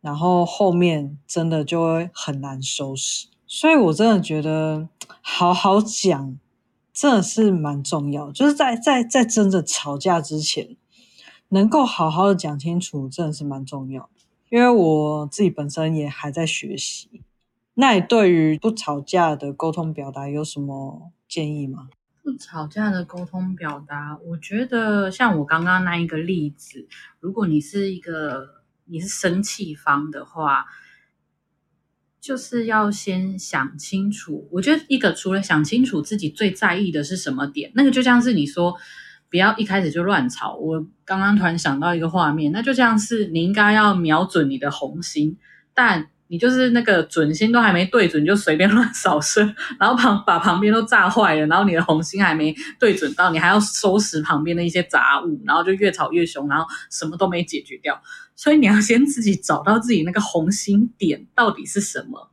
[0.00, 3.26] 然后后面真的就会很难收拾。
[3.46, 4.88] 所以我真的觉得
[5.20, 6.38] 好好讲，
[6.92, 8.30] 真的是蛮重要。
[8.30, 10.76] 就是在在在真的吵架之前，
[11.48, 14.10] 能够好好的讲清楚，真的是蛮重要。
[14.50, 17.22] 因为我自己本身也还在学习。
[17.74, 21.88] 那你对于不吵架的沟通表达有什么建议吗？
[22.22, 26.86] 不吵架的沟通表达，我觉得像我刚刚那一个例子，
[27.18, 30.66] 如果你是一个你是生气方的话。
[32.22, 38.76] 就是要先想清楚，我觉得一个除了想清楚自己最在意的是什么点，那个就像是你说
[39.28, 40.54] 不要一开始就乱吵。
[40.54, 45.36] 我刚刚突然想到一个画面，那就像是你应该要瞄准你的红心，
[45.74, 49.42] 但你就是那个准心都还没对准，就随便乱扫射，
[49.78, 58.00] 然后旁把旁边都炸坏了，然后你的红心还没对准到，你还要收拾旁边的一些杂物，然后就越吵越凶，然后什么都没解决掉。
[58.34, 62.30] 所以你要先自己找到自己那个红心点到底是什么，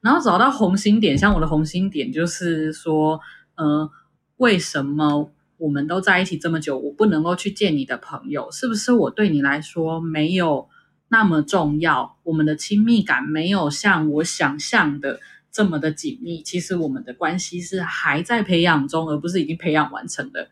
[0.00, 3.20] 然后找到红心点，像我的红心点就是说，
[3.56, 3.90] 呃，
[4.38, 8.50] 为什么我们都在一起这么久，我不能够去见你的朋友？
[8.50, 10.70] 是不是我对你来说没有
[11.12, 12.16] 那么重要？
[12.24, 15.20] 我们的亲密感没有像我想象的
[15.52, 16.42] 这么的紧密？
[16.42, 20.48] 其实我们的关系是还在培养中，而不是已经培养完成的。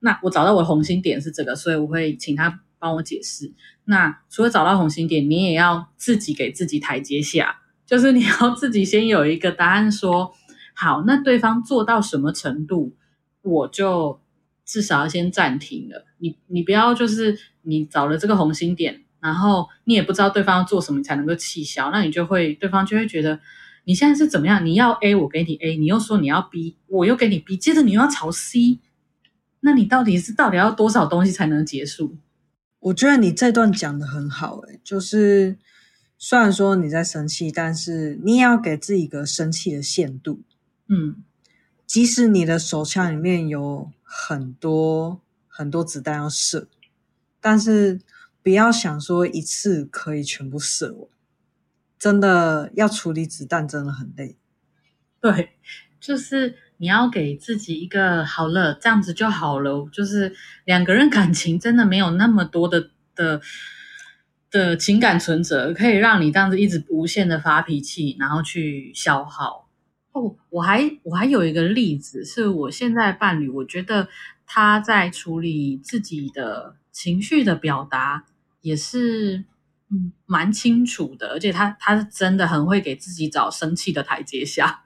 [0.00, 2.60] 那我找到我的红心点是这个，所以我会请他。
[2.76, 3.50] 帮我解释。
[3.86, 10.34] 那除了找到红心点，你也要自己给自己台阶下，就是你要自己先有一个答案说，说
[10.74, 12.94] 好，那对方做到什么程度，
[13.40, 14.20] 我就
[14.66, 16.04] 至少要先暂停了。
[16.18, 23.40] 你你不要就是你找了这个红心点，然后你也不知道对方要做什么才能够气消，那你就会对方就会觉得
[23.84, 24.66] 你现在是怎么样？
[24.66, 28.80] 你要 A，我给你 A，你又说你要 B，我又给你 B，接着你又要朝 C，
[29.60, 32.18] 那你到底是到底要多少东西才能结束？
[32.80, 35.56] 我觉得你这段讲得很好，诶，就是
[36.18, 40.42] 虽然说你在生气，但是你也要给自己一个生气的限度，
[40.90, 41.16] 嗯，
[41.86, 46.68] 即使你的手枪里面有很多很多子弹要射，
[47.40, 48.00] 但是
[48.44, 51.08] 不要想说一次可以全部射完，
[51.98, 54.36] 真的要处理子弹真的很累，
[55.20, 55.56] 对，
[55.98, 56.58] 就是。
[56.78, 59.88] 你要给自己一个好了，这样子就好了。
[59.92, 63.40] 就是两个人感情真的没有那么多的的
[64.50, 69.70] 的情感存折，可以让你这样子一直无限的发脾气，然后去消耗。
[70.10, 74.08] 哦，我还我还有一个例子，是我现在伴侣，我觉得
[74.44, 78.24] 他在处理自己的情绪的表达
[78.64, 79.44] 也是
[79.90, 84.80] 嗯蛮清楚的，而且他他是真的很会给自己找生气的台阶下。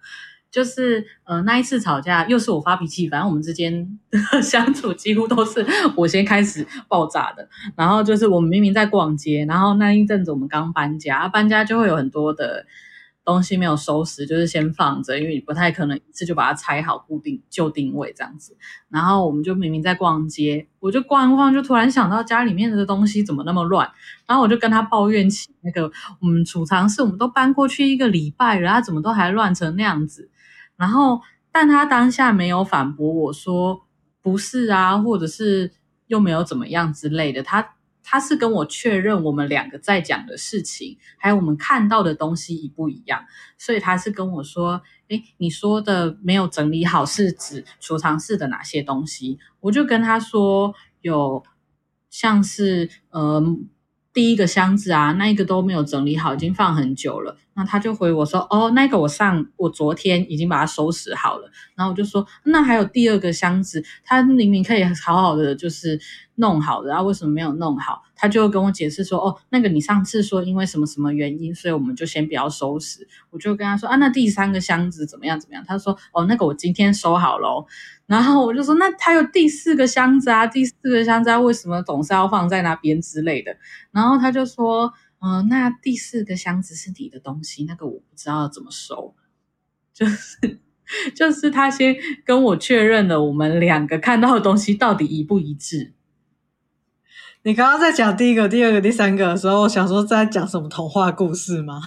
[0.51, 3.99] 就是呃那一次吵架又是我发脾气，反正我们之间
[4.43, 5.65] 相处几乎都是
[5.95, 7.47] 我先开始爆炸的。
[7.77, 12.65] 然后就是我们明明在逛街，然后那一阵子我们刚搬家，搬家就会有很多的
[13.31, 18.57] 东西没有收拾，就是先放着，因为你不太可能一次就把它拆好固定就定位这样子。
[18.89, 23.91] 然后我们就明明在逛街，我就逛一逛，就突然想到家里面的东西怎么那么乱，
[24.27, 30.31] 然后我就跟他抱怨起那个我们储藏室，我们都搬过去一个礼拜了，他怎么都还乱成那样子。
[30.77, 31.21] 然后，
[31.53, 33.83] 但他当下没有反驳我说
[34.23, 35.73] 不是啊，或者是
[36.07, 37.43] 又没有怎么样之类的。
[37.43, 37.75] 他
[38.11, 43.27] 他是跟我确认我们两个在讲的事情，还有我们看到的东西一不一样。
[43.59, 51.43] 所以他是跟我说：“诶，你说的没有整理好是指储藏室的哪些东西？”我就跟他说有
[52.09, 53.59] 像是呃。
[54.15, 57.37] 第一个箱子啊，那一个都没有整理好，已经放很久了。
[57.55, 66.01] 那他就回我说：“哦，那个我上我昨天已经把它收拾好了。”然后我就说：“那还有第二个箱子，他明明可以好好的就是
[66.39, 77.67] 弄好，然后为什么没有弄好？”他就跟我解释说：“哦，那个你上次说因为什么什么原因，所以我们就先不要收拾。”我就跟他说：“啊，那第三个箱子怎么样怎么样？”他说：“哦，那个我今天收好了。”
[78.07, 83.57] 然后我就说：“那他有第四个箱子啊，第四个箱子啊，为什么总是要放在那边之类的？”
[83.93, 89.15] 然后他就说：“嗯、那第四个箱子是你的东西，那个我不知道怎么收。
[89.93, 90.61] ”就是
[91.15, 95.93] 就是他先跟我确认了我们两个看到的东西到底一不一致。
[97.45, 101.81] 你刚刚在讲第一个、第二个、第三个的时候，我想说在讲什么童话故事吗？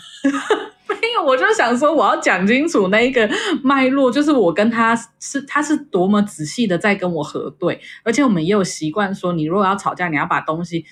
[0.88, 3.30] 没有，我就想说我要讲清楚那一个
[3.62, 10.86] 脉络，就是我跟他是他是多么仔细的在跟我核对，而且我们也有习惯说，你如果要吵架，你要把东西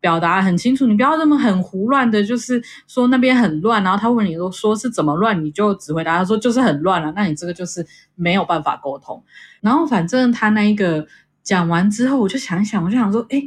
[0.00, 7.84] 表达很清楚，你不要这么很胡乱的，就是说那边很乱，然后他问你说说是怎么乱，你就只回答他说就是很乱了，那你这个就是
[8.14, 9.22] 没有办法沟通。
[9.60, 11.06] 然后反正他那一个。
[11.44, 13.38] 讲完之后，我就想一想，我就想说，哎，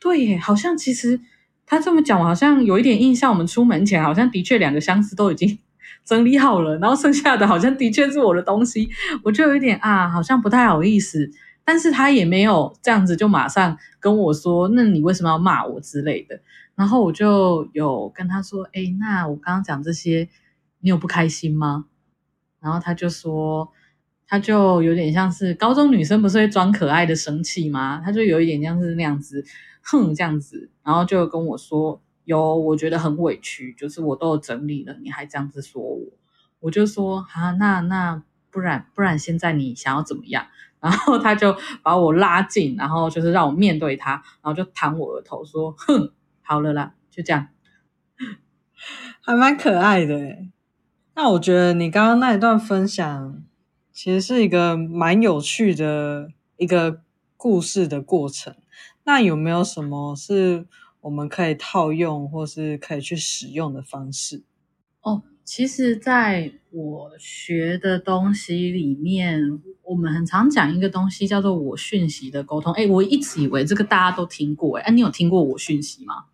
[0.00, 1.20] 对耶，好像其实
[1.66, 3.30] 他这么讲，好像有一点印象。
[3.30, 5.58] 我们出门前好像的确两个箱子都已经
[6.04, 8.88] 整理好了，然后剩下的好像的确是我的东西，
[9.22, 11.30] 我就有一点啊，好像不太好意思。
[11.64, 16.40] 但是他也没有这样子就马上跟我说，那你为什么要骂我之类的？
[16.74, 20.28] 然后我就有跟他说，哎，那我刚刚讲这些，
[20.80, 21.84] 你有不开心吗？
[22.60, 23.70] 然后他就说。
[24.32, 28.00] 他就有点像是高中女生不是会装可爱的生气吗？
[28.04, 29.44] 他就有一点像是那样子，
[29.90, 36.00] 哼，这样子，然后就跟我说，有，我觉得很委屈，就是我都有整理了，你还这样子说我，
[36.60, 40.46] 我就说，啊，那那不然不然现在你想要怎么样？
[40.80, 44.12] 然后他就把我拉近，然后就是让我面对他，
[44.42, 46.12] 然后就弹我额头说，哼，
[46.42, 47.48] 好了啦，就这样，
[49.20, 50.50] 还蛮可爱的诶。
[51.14, 53.42] 那我觉得你刚刚那一段分享。
[53.92, 57.02] 其实是一个蛮有趣的一个
[57.36, 58.54] 故事的过程。
[59.10, 60.68] 那有没有什么是
[61.00, 64.44] 我们可以套用或是可以去使用的方式？
[65.00, 72.72] 哦，其实在我学的东西里面，我们很常讲一个东西叫做我讯息的沟通。
[72.74, 76.26] 诶，我一直以为这个大家都听过，诶，哎，你有听过我讯息吗？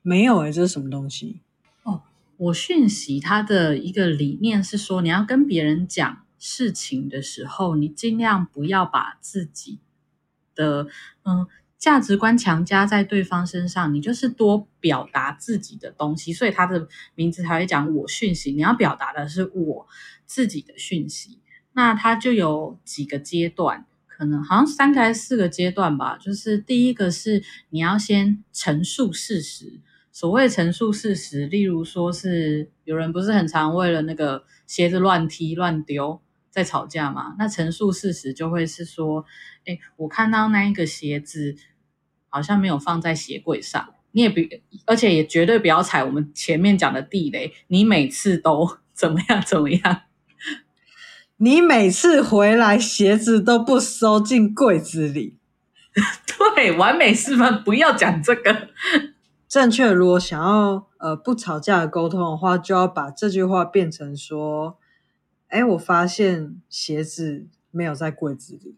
[0.00, 1.42] 没有诶，这是什么东西？
[1.82, 2.00] 哦，
[2.38, 6.22] 我讯息它的一个理念是说，你要跟别人讲。
[6.36, 9.78] 事情的时候，你尽量不要把自己
[10.54, 10.88] 的
[11.22, 11.46] 嗯
[11.84, 16.32] 价值观强加在对方身上，你就是多表达自己的东西。
[16.32, 19.86] 所以他的名字才会讲我讯息，你要表达的是我
[20.24, 21.40] 自己的讯息。
[21.74, 26.16] 那他就有几个阶段，可能好像三个还是四个阶段吧。
[26.16, 29.78] 就是第一个是你要先陈述事实，
[30.10, 36.22] 所谓陈述事实，例如说是有人不是很常为了那个鞋子乱踢乱丢。
[36.50, 37.34] 在吵架嘛？
[37.36, 39.24] 那陈述事实就会是说，
[39.66, 41.56] 哎，我看到那一个鞋子
[42.34, 47.54] 好像没有放在鞋柜上，你也别，而且也绝对不要踩我们前面讲的地雷。
[47.68, 50.00] 你每次都怎么样怎么样？
[51.38, 55.38] 你每次回来鞋子都不收进柜子里。
[56.56, 58.70] 对，完美示范，不要讲这个。
[59.46, 64.80] 正确，如果想要呃不吵架的沟通的话，就要把这句话变成说。
[65.48, 68.74] 哎，我发现鞋子没有在柜子里。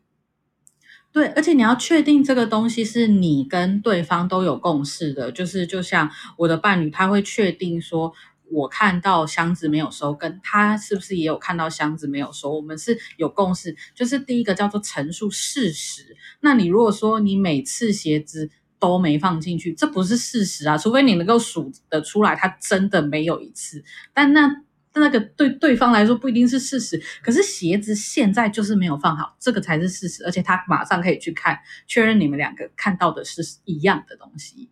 [1.16, 8.12] 对，而且你要确定这个东西是你跟对方都有共识的，就是就像我的伴侣，他会确定说，
[8.50, 13.74] 我看到箱子没有收，跟他是不是也有看到箱子没有收，我们是有共识。
[13.94, 16.14] 就是第一个叫做陈述事实。
[16.40, 23.82] 那你如果说你每次鞋子都没放进去，这不是事实啊，除非你能够数得出来，他真的没有一次。
[24.12, 24.65] 但那。
[25.00, 34.70] 那个对对方来说不一定是事实，可是鞋子现在就是没有放好，这个才是事实，而且他马上可以去看，确认你们两个看到的是一样的东西。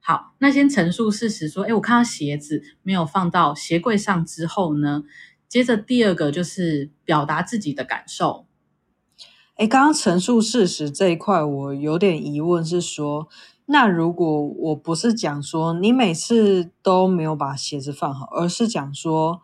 [0.00, 5.04] 好，那先陈述事实，说，诶，我看到鞋子没有放到鞋柜上之后呢，
[5.48, 8.46] 接着第二个就是表达自己的感受。
[9.58, 13.28] 诶，刚刚陈述事实这一块，我有点疑问，是说。
[13.66, 19.40] 那如果我不是讲说你每次都没有把鞋子放好，而是讲说，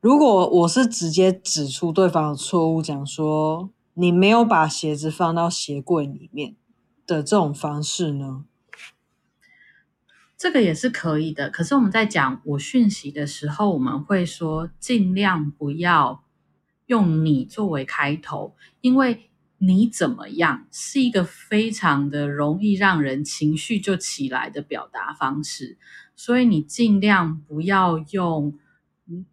[0.00, 6.56] 如果我是直接指出对方的错误，讲说你没有把鞋子放到鞋柜里面
[7.06, 8.44] 的这种方式呢？
[10.36, 11.50] 这个也是可以的。
[11.50, 16.24] 可是我们在讲我讯息的时候，我们会说尽量不要
[16.86, 19.28] 用你作为开头，因为。
[19.64, 25.78] 你怎么样是一个非常的容易让人情绪就起来的表达方式，
[26.16, 28.58] 所以你尽量不要用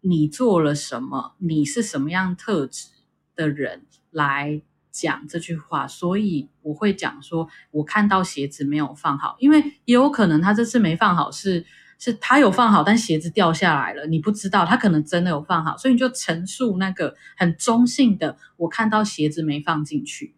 [0.02, 2.86] 你做了什么，你是什么样特质
[3.34, 4.62] 的人来
[4.92, 5.88] 讲这句话。
[5.88, 11.66] 所以我会讲说，我看到鞋子没有放好，因为也有可能他这次没放好是。
[12.02, 20.34] 是他有放好，但鞋子掉下来了，你不知道，他可能真的有放好，所以你就陈述那个很中性的，我看到鞋子没放进去，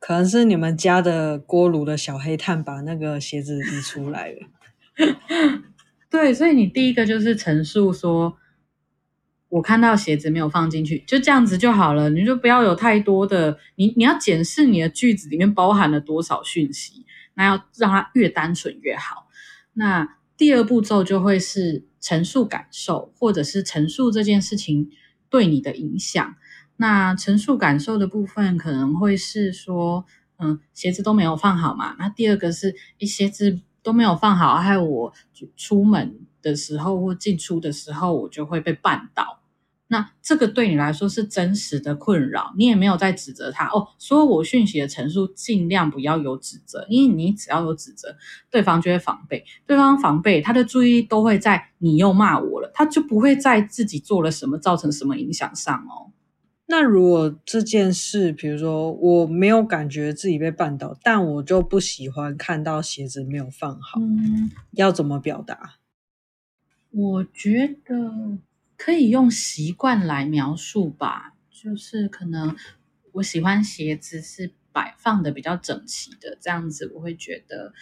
[0.00, 4.48] 可能是你们家的锅炉的小黑炭把那个鞋子移出来了。
[6.10, 8.36] 对，所以你第一个就是陈述说，
[9.48, 19.28] 我看到鞋子没有放进去，就这样子就好了，你就不要有太多的，你你要检视你的句子里面包含了多少讯息，那要让它越单纯越好，
[19.74, 20.16] 那。
[20.36, 24.90] 第二步骤就会是陈述感受，或者是陈述这件事情
[25.30, 26.36] 对你的影响。
[26.76, 30.04] 那陈述感受的部分可能会是说，
[30.38, 31.96] 嗯，鞋子都没有放好嘛。
[31.98, 35.12] 那第二个是，一鞋子都没有放好，害我
[35.56, 39.40] 出门的时候或进出的时候，我就会被绊倒。
[39.88, 43.86] 那这个对你来说是真实的困扰，你也没有在指责他哦。
[43.98, 48.16] 所以我讯息的陈述尽量不要有指责，因为你只要有指责，
[48.50, 56.10] 对方就会防备，对方防备，他的注意力都会在你又骂我了，他就不会在自己做了什么造成什么影响上哦。
[56.66, 65.76] 那如果这件事，比如说我没有感觉自己被绊倒，但我就不喜欢看到鞋子没有放好，嗯，要怎么表达？
[66.90, 68.38] 我觉得。
[68.76, 72.56] 可以用习惯来描述吧，就是可能
[73.12, 77.72] 我喜欢鞋子是摆放的比较整齐的，这样子我会觉得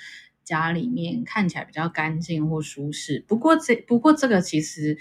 [0.44, 3.24] 家里面看起来比较干净或舒适。
[3.26, 4.98] 不过这不过这个其实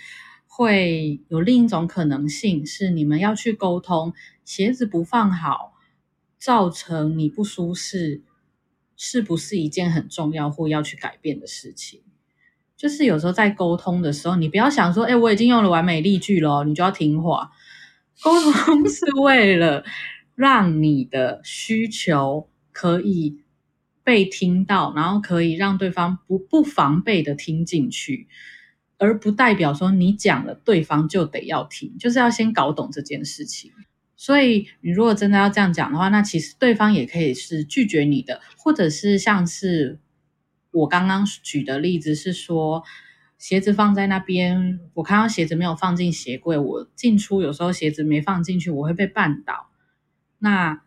[0.47, 4.13] 会有另一种可能性，是你们要去沟通，
[4.45, 5.73] 鞋子不放好
[6.37, 8.21] 造成你不舒适，
[8.95, 12.02] 是不是一件很重要或要去改变的事情？
[12.83, 17.49] 就是有时候在沟通的时候，你不要想说，哎，我已经用了完美例句了，你就要听话。
[18.21, 19.85] 沟通 是为了
[20.35, 23.37] 让你的需求可以
[24.03, 28.27] 被听到，然后可以让对方不不防备的听进去，
[28.97, 33.71] 而不代表说你讲了对方就得要听，就是要先搞懂这件事情。
[34.17, 39.99] 所以你如果真的要这样讲的话，那其实对方也可以是拒绝你的，或者是像是。
[40.73, 42.83] 我刚刚举的例子是说，
[43.37, 49.69] 鞋子放在那边，我看到鞋子没有放进鞋柜，我进出有时候鞋子没放进去，我会被绊倒。
[50.39, 50.81] 那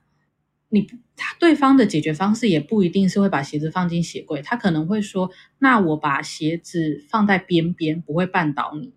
[0.69, 5.31] 你他对方的解决方式也不一定是会把鞋子放进鞋柜，他可能会说
[5.61, 8.93] ：“那我把鞋子放在边边，不会绊倒你。”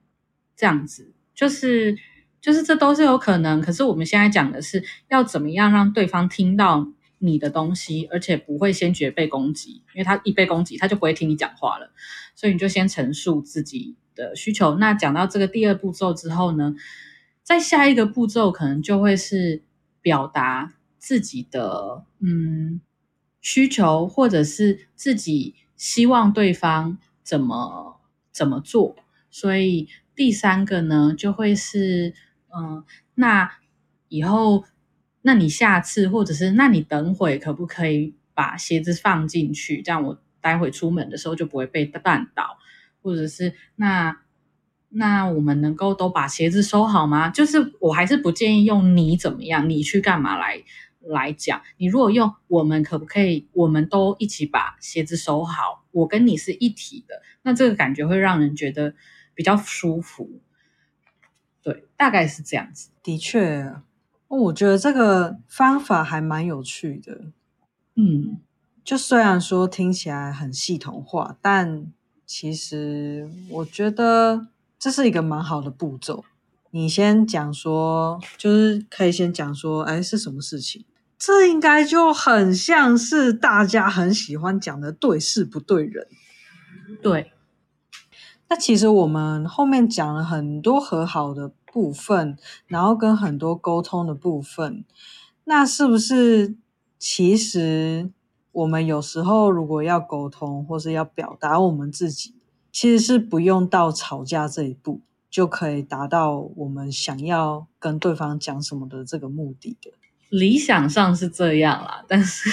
[0.58, 1.96] 这样子就是
[2.42, 3.62] 就是这都是有可能。
[3.62, 6.92] 可是我们现在讲的是要怎么样让对方听到。
[7.20, 11.92] 你的东西，而且不会先觉被攻击，因为他一被攻击，他就不会听你讲话了。
[12.34, 14.76] 所以你就先陈述自己的需求。
[14.76, 16.76] 那讲到这个第二步骤之后呢，
[17.44, 19.62] 在下一个步骤可能就会是
[20.02, 22.80] 表达自己的嗯
[23.42, 28.00] 需求，或者是自己希望对方怎么
[28.32, 28.96] 怎么做。
[29.30, 32.14] 所以第三个呢，就会是
[32.48, 32.84] 嗯，
[33.16, 33.52] 那
[34.08, 34.64] 以后。
[35.22, 42.58] 那你下次，或者是那你等会可不可以把鞋子放进去，这样我待会出门的时候就不会被绊倒，
[43.02, 44.22] 或者是那
[44.88, 47.30] 那我们能够都把鞋子收好吗？
[47.30, 50.64] 就是我还是不建议用你怎么样，你去干嘛来
[51.02, 51.62] 来讲。
[51.78, 58.96] 你如果用我们可不可以，我们都一起把鞋子收好，我跟你是一体的，那这个感觉会让人觉得
[59.36, 60.42] 比较舒服。
[61.62, 62.90] 对，大概是这样子。
[63.04, 63.76] 的确。
[64.38, 67.22] 我觉得这个方法还蛮有趣的，
[67.96, 68.40] 嗯，
[68.84, 71.92] 就虽然说听起来很系统化，但
[72.26, 76.24] 其实我觉得这是一个蛮好的步骤。
[76.72, 80.86] 你先讲说，就是可以先讲说，哎，是什么事情？
[81.18, 86.08] 这应该就很像是大家很喜欢讲的对事不对人。
[87.02, 87.34] 对，
[88.48, 94.84] 那其实我们后面讲了很多和好的部分，然后跟很多沟通的部分，
[95.44, 96.56] 那是不是
[96.98, 98.12] 其实
[98.52, 102.34] 我们有时候如果要沟通或是要表达我们自己，
[102.72, 109.92] 其实是不用到吵架这一步，就可以达到我们想要跟对方讲什么的这个目的的。
[110.30, 112.50] 理想上是这样啦，但是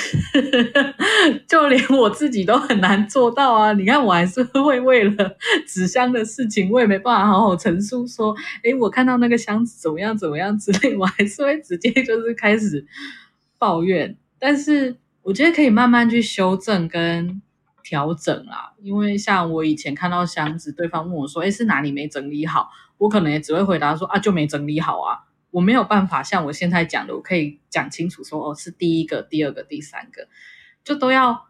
[1.47, 3.73] 就连我自己都很难做到啊！
[3.75, 12.87] 你看，我还是会为了纸箱的事情，我也没办法好好陈述说，诶，我看到那个箱子怎么样怎么样之类，我还是会直接就是开始
[13.59, 14.17] 抱怨。
[14.39, 17.43] 但是我觉得可以慢慢去修正跟
[17.85, 22.71] 调整啦，因为像我以前看到箱子，对方问我说，诶，是哪里没整理好？
[22.97, 25.26] 我可能也只会回答说，啊，就没整理好啊。
[25.57, 30.29] 我没有办法像我现在讲的，我可以讲清楚说，哦，是第一个、第二个、第三个，
[30.85, 31.47] 就都要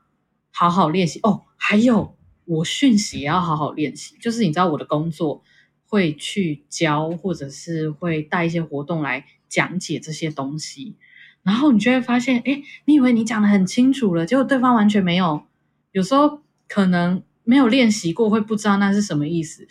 [0.53, 1.43] 好好练习哦。
[1.57, 5.43] 还有我讯息也要好好练习，就是你知道我的工作
[5.89, 10.95] 会去教，或者是会带一些活动来讲解这些东西，
[11.43, 15.43] 然后你就会发现，诶，你以为你讲得很清楚了，结果对方完全没有，
[15.91, 19.67] 有时候可能没有练习过，会不知道那是什么意思。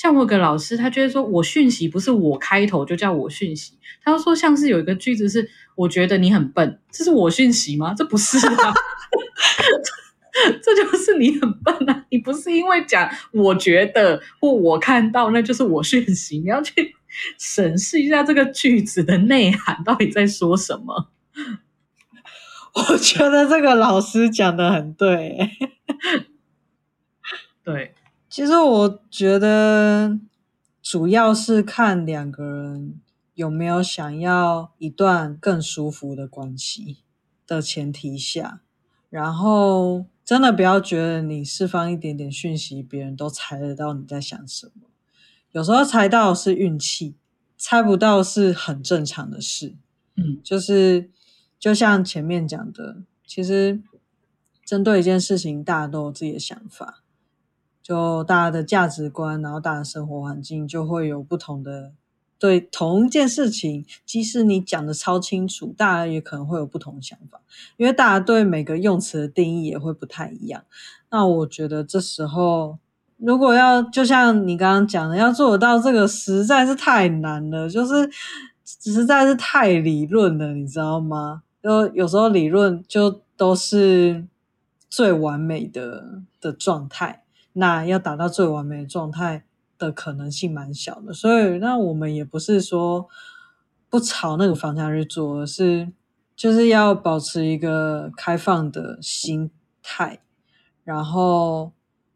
[0.00, 7.92] 像我有个老师，他觉得说我讯息不是我开头就叫我讯息，他说像是有一个句子是我觉得你很笨，这是我讯息吗？
[7.92, 8.72] 这不是啊，
[10.64, 12.06] 这就是你很笨啊！
[12.08, 16.94] 你不是因为讲我觉得或我看到，那就是我讯息，你要去
[17.38, 21.10] 审视一下这个句子的内涵到底在说什么。
[22.72, 25.50] 我觉得这个老师讲的很对，
[27.62, 27.92] 对。
[28.30, 30.16] 其实我觉得
[30.80, 33.00] 主要是看两个人
[33.34, 36.98] 有没有想要一段更舒服的关系
[37.44, 38.60] 的前提下，
[39.08, 44.86] 然后真的不要觉得你释放一点点讯息，别人都猜得到你在想什么。
[45.50, 47.16] 有时候猜到是运气，
[47.58, 49.74] 猜不到是很正常的事。
[50.14, 51.10] 嗯，就是
[51.58, 53.82] 就像前面讲的，其实
[54.64, 56.99] 针对一件事情，大家都有自己的想法，
[57.82, 61.92] 就大家的价值观，然后大家生活环境就会有不同的。
[62.38, 67.40] 对同一件事情，即使你讲的超清楚，大家也可能会有不同的想法，
[67.76, 70.64] 因为大家对每个用词的定义也会不太一样。
[71.10, 72.78] 那我觉得这时候。
[73.22, 78.10] 如果要就像你刚刚讲的，要做到这个实在是太难了，就是
[78.64, 81.42] 实在是太理论了，你知道吗？
[81.62, 84.24] 就有时候理论就都是
[84.88, 87.22] 最完美的的状态，
[87.52, 89.44] 那要达到最完美的状态
[89.78, 93.08] 的可能性蛮小的，所以那我们也不是说
[93.88, 95.92] 不朝那个方向去做，而是
[96.34, 99.50] 就是要保持一个开放的心
[99.82, 100.20] 态，
[100.84, 101.72] 然后。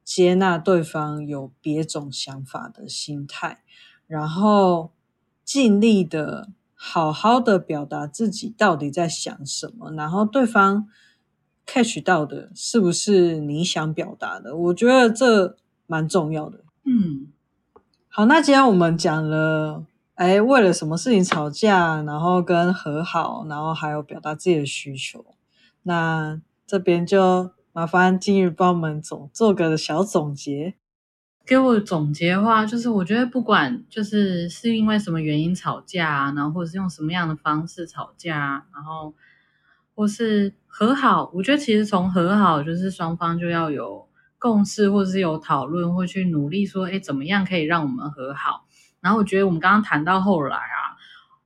[0.06, 3.62] 接纳对方有别种想法的心态，
[4.06, 4.92] 然后
[5.46, 10.86] 尽力的好好的表达自己到底在想什么，然后对方
[11.66, 14.56] catch 到的是不是你想表达的？
[14.56, 15.56] 我觉得这
[15.86, 16.60] 蛮重要的。
[16.84, 17.28] 嗯，
[18.08, 19.84] 好，那既然我们讲了，
[20.14, 25.24] 哎，为了什么事情吵架，然后跟和好，然后还有表达自己的需求，
[25.82, 27.50] 那这边就。
[27.76, 30.74] 麻烦金鱼帮我们总做个小总结。
[31.44, 39.12] 给我总结的话，就是我觉得不管就是是因为什么原因吵架啊，然后或者是用什么样的方式吵架，然后
[39.94, 48.66] 或是和好，我觉得其实从和好就是双方就要有共识，或是有讨论，或去努力说，哎，怎么样可以让我们和好？
[49.00, 50.96] 然后我觉得我们刚刚谈到后来啊，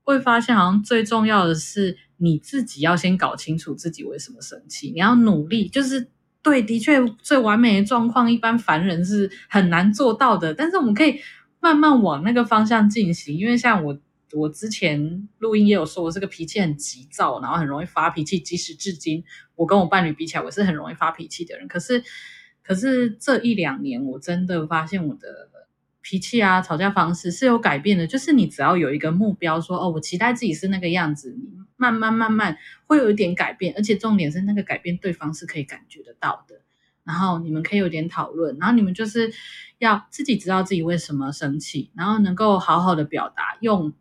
[0.03, 6.11] 会发现好像最重要的是你自己要先搞清楚自己为什么生气，你要努力，就是。
[6.41, 10.55] 对，的确，最完美的状况，一般凡人是很难做到的。
[10.55, 11.21] 但是我们可以
[11.61, 13.37] 慢慢往那个方向进行。
[13.37, 13.99] 因为像我，
[14.33, 18.39] 我之前录音也有说，我是个脾气很急躁，然后很容易发脾气。
[18.39, 19.25] 即使至今，
[19.55, 21.69] 我跟我伴侣比起来，我是很容易发脾气的人。
[21.69, 22.03] 可是，
[22.63, 25.49] 可是这一两年，我真的发现我的。
[26.01, 28.07] 脾气啊，吵架方式是有改变的。
[28.07, 32.57] 就是你只要有一个目标说，说哦，我期待自己是那个样子，你慢慢慢慢
[32.87, 33.75] 会有一点改变。
[33.77, 36.63] 而且重点是那个改变，对方是可以感觉得到的。
[37.05, 39.31] 然后你们可以有点讨论，然后你们就是
[39.77, 43.93] 要自己知道自己为什么生气，然后能够好好的表达，用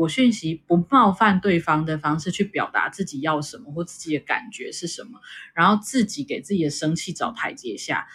[0.00, 5.20] 我讯息不冒犯对方的方式去表达自己要什么或自己的感觉是什么，
[5.52, 8.06] 然后自己给自己的生气找台阶下。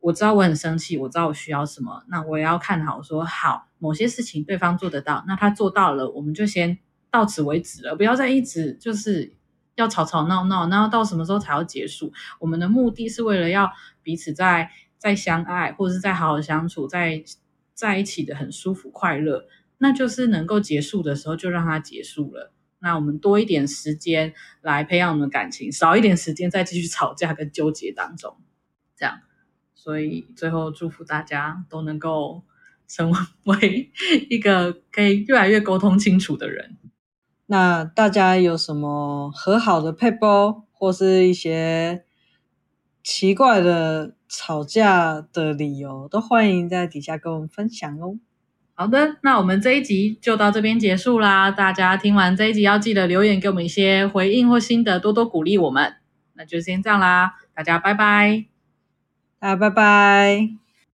[0.00, 6.76] 我知道我很生气，我知道我需要什么，那我也要看好说好，某些事情对方做得到，那他做到了，我们就先
[7.12, 9.32] 到此为止了，不要再一直就是
[9.76, 12.12] 要吵吵闹闹，然后到什么时候才要结束？
[12.40, 13.70] 我们的目的是为了要
[14.02, 14.68] 彼此再
[14.98, 17.22] 再相爱，或者是再好好相处，在
[17.72, 19.46] 在一起的很舒服快乐，
[19.82, 22.52] 那就是能够结束的时候就让它结束了。
[22.80, 28.36] 那我们多一点时间来培养我们的感情，少一点时间再继续吵架跟纠结当中，
[28.94, 29.20] 这样。
[29.74, 32.44] 所以最后祝福大家都能够
[32.86, 33.10] 成
[33.44, 33.90] 为
[34.28, 36.76] 一个可以越来越沟通清楚的人。
[37.46, 42.04] 那大家有什么和好的撇步，或是一些
[43.02, 48.18] 奇怪的吵架的理由，都欢迎在底下跟我们分享哦。
[48.80, 51.50] 好的，那我们这一集就到这边结束啦。
[51.50, 55.96] 大家听完这一集要记得留言给我们一些回应或心得，多多鼓励我们。
[56.32, 58.46] 那就先这样啦，大家拜拜。
[59.38, 60.48] 啊，拜拜。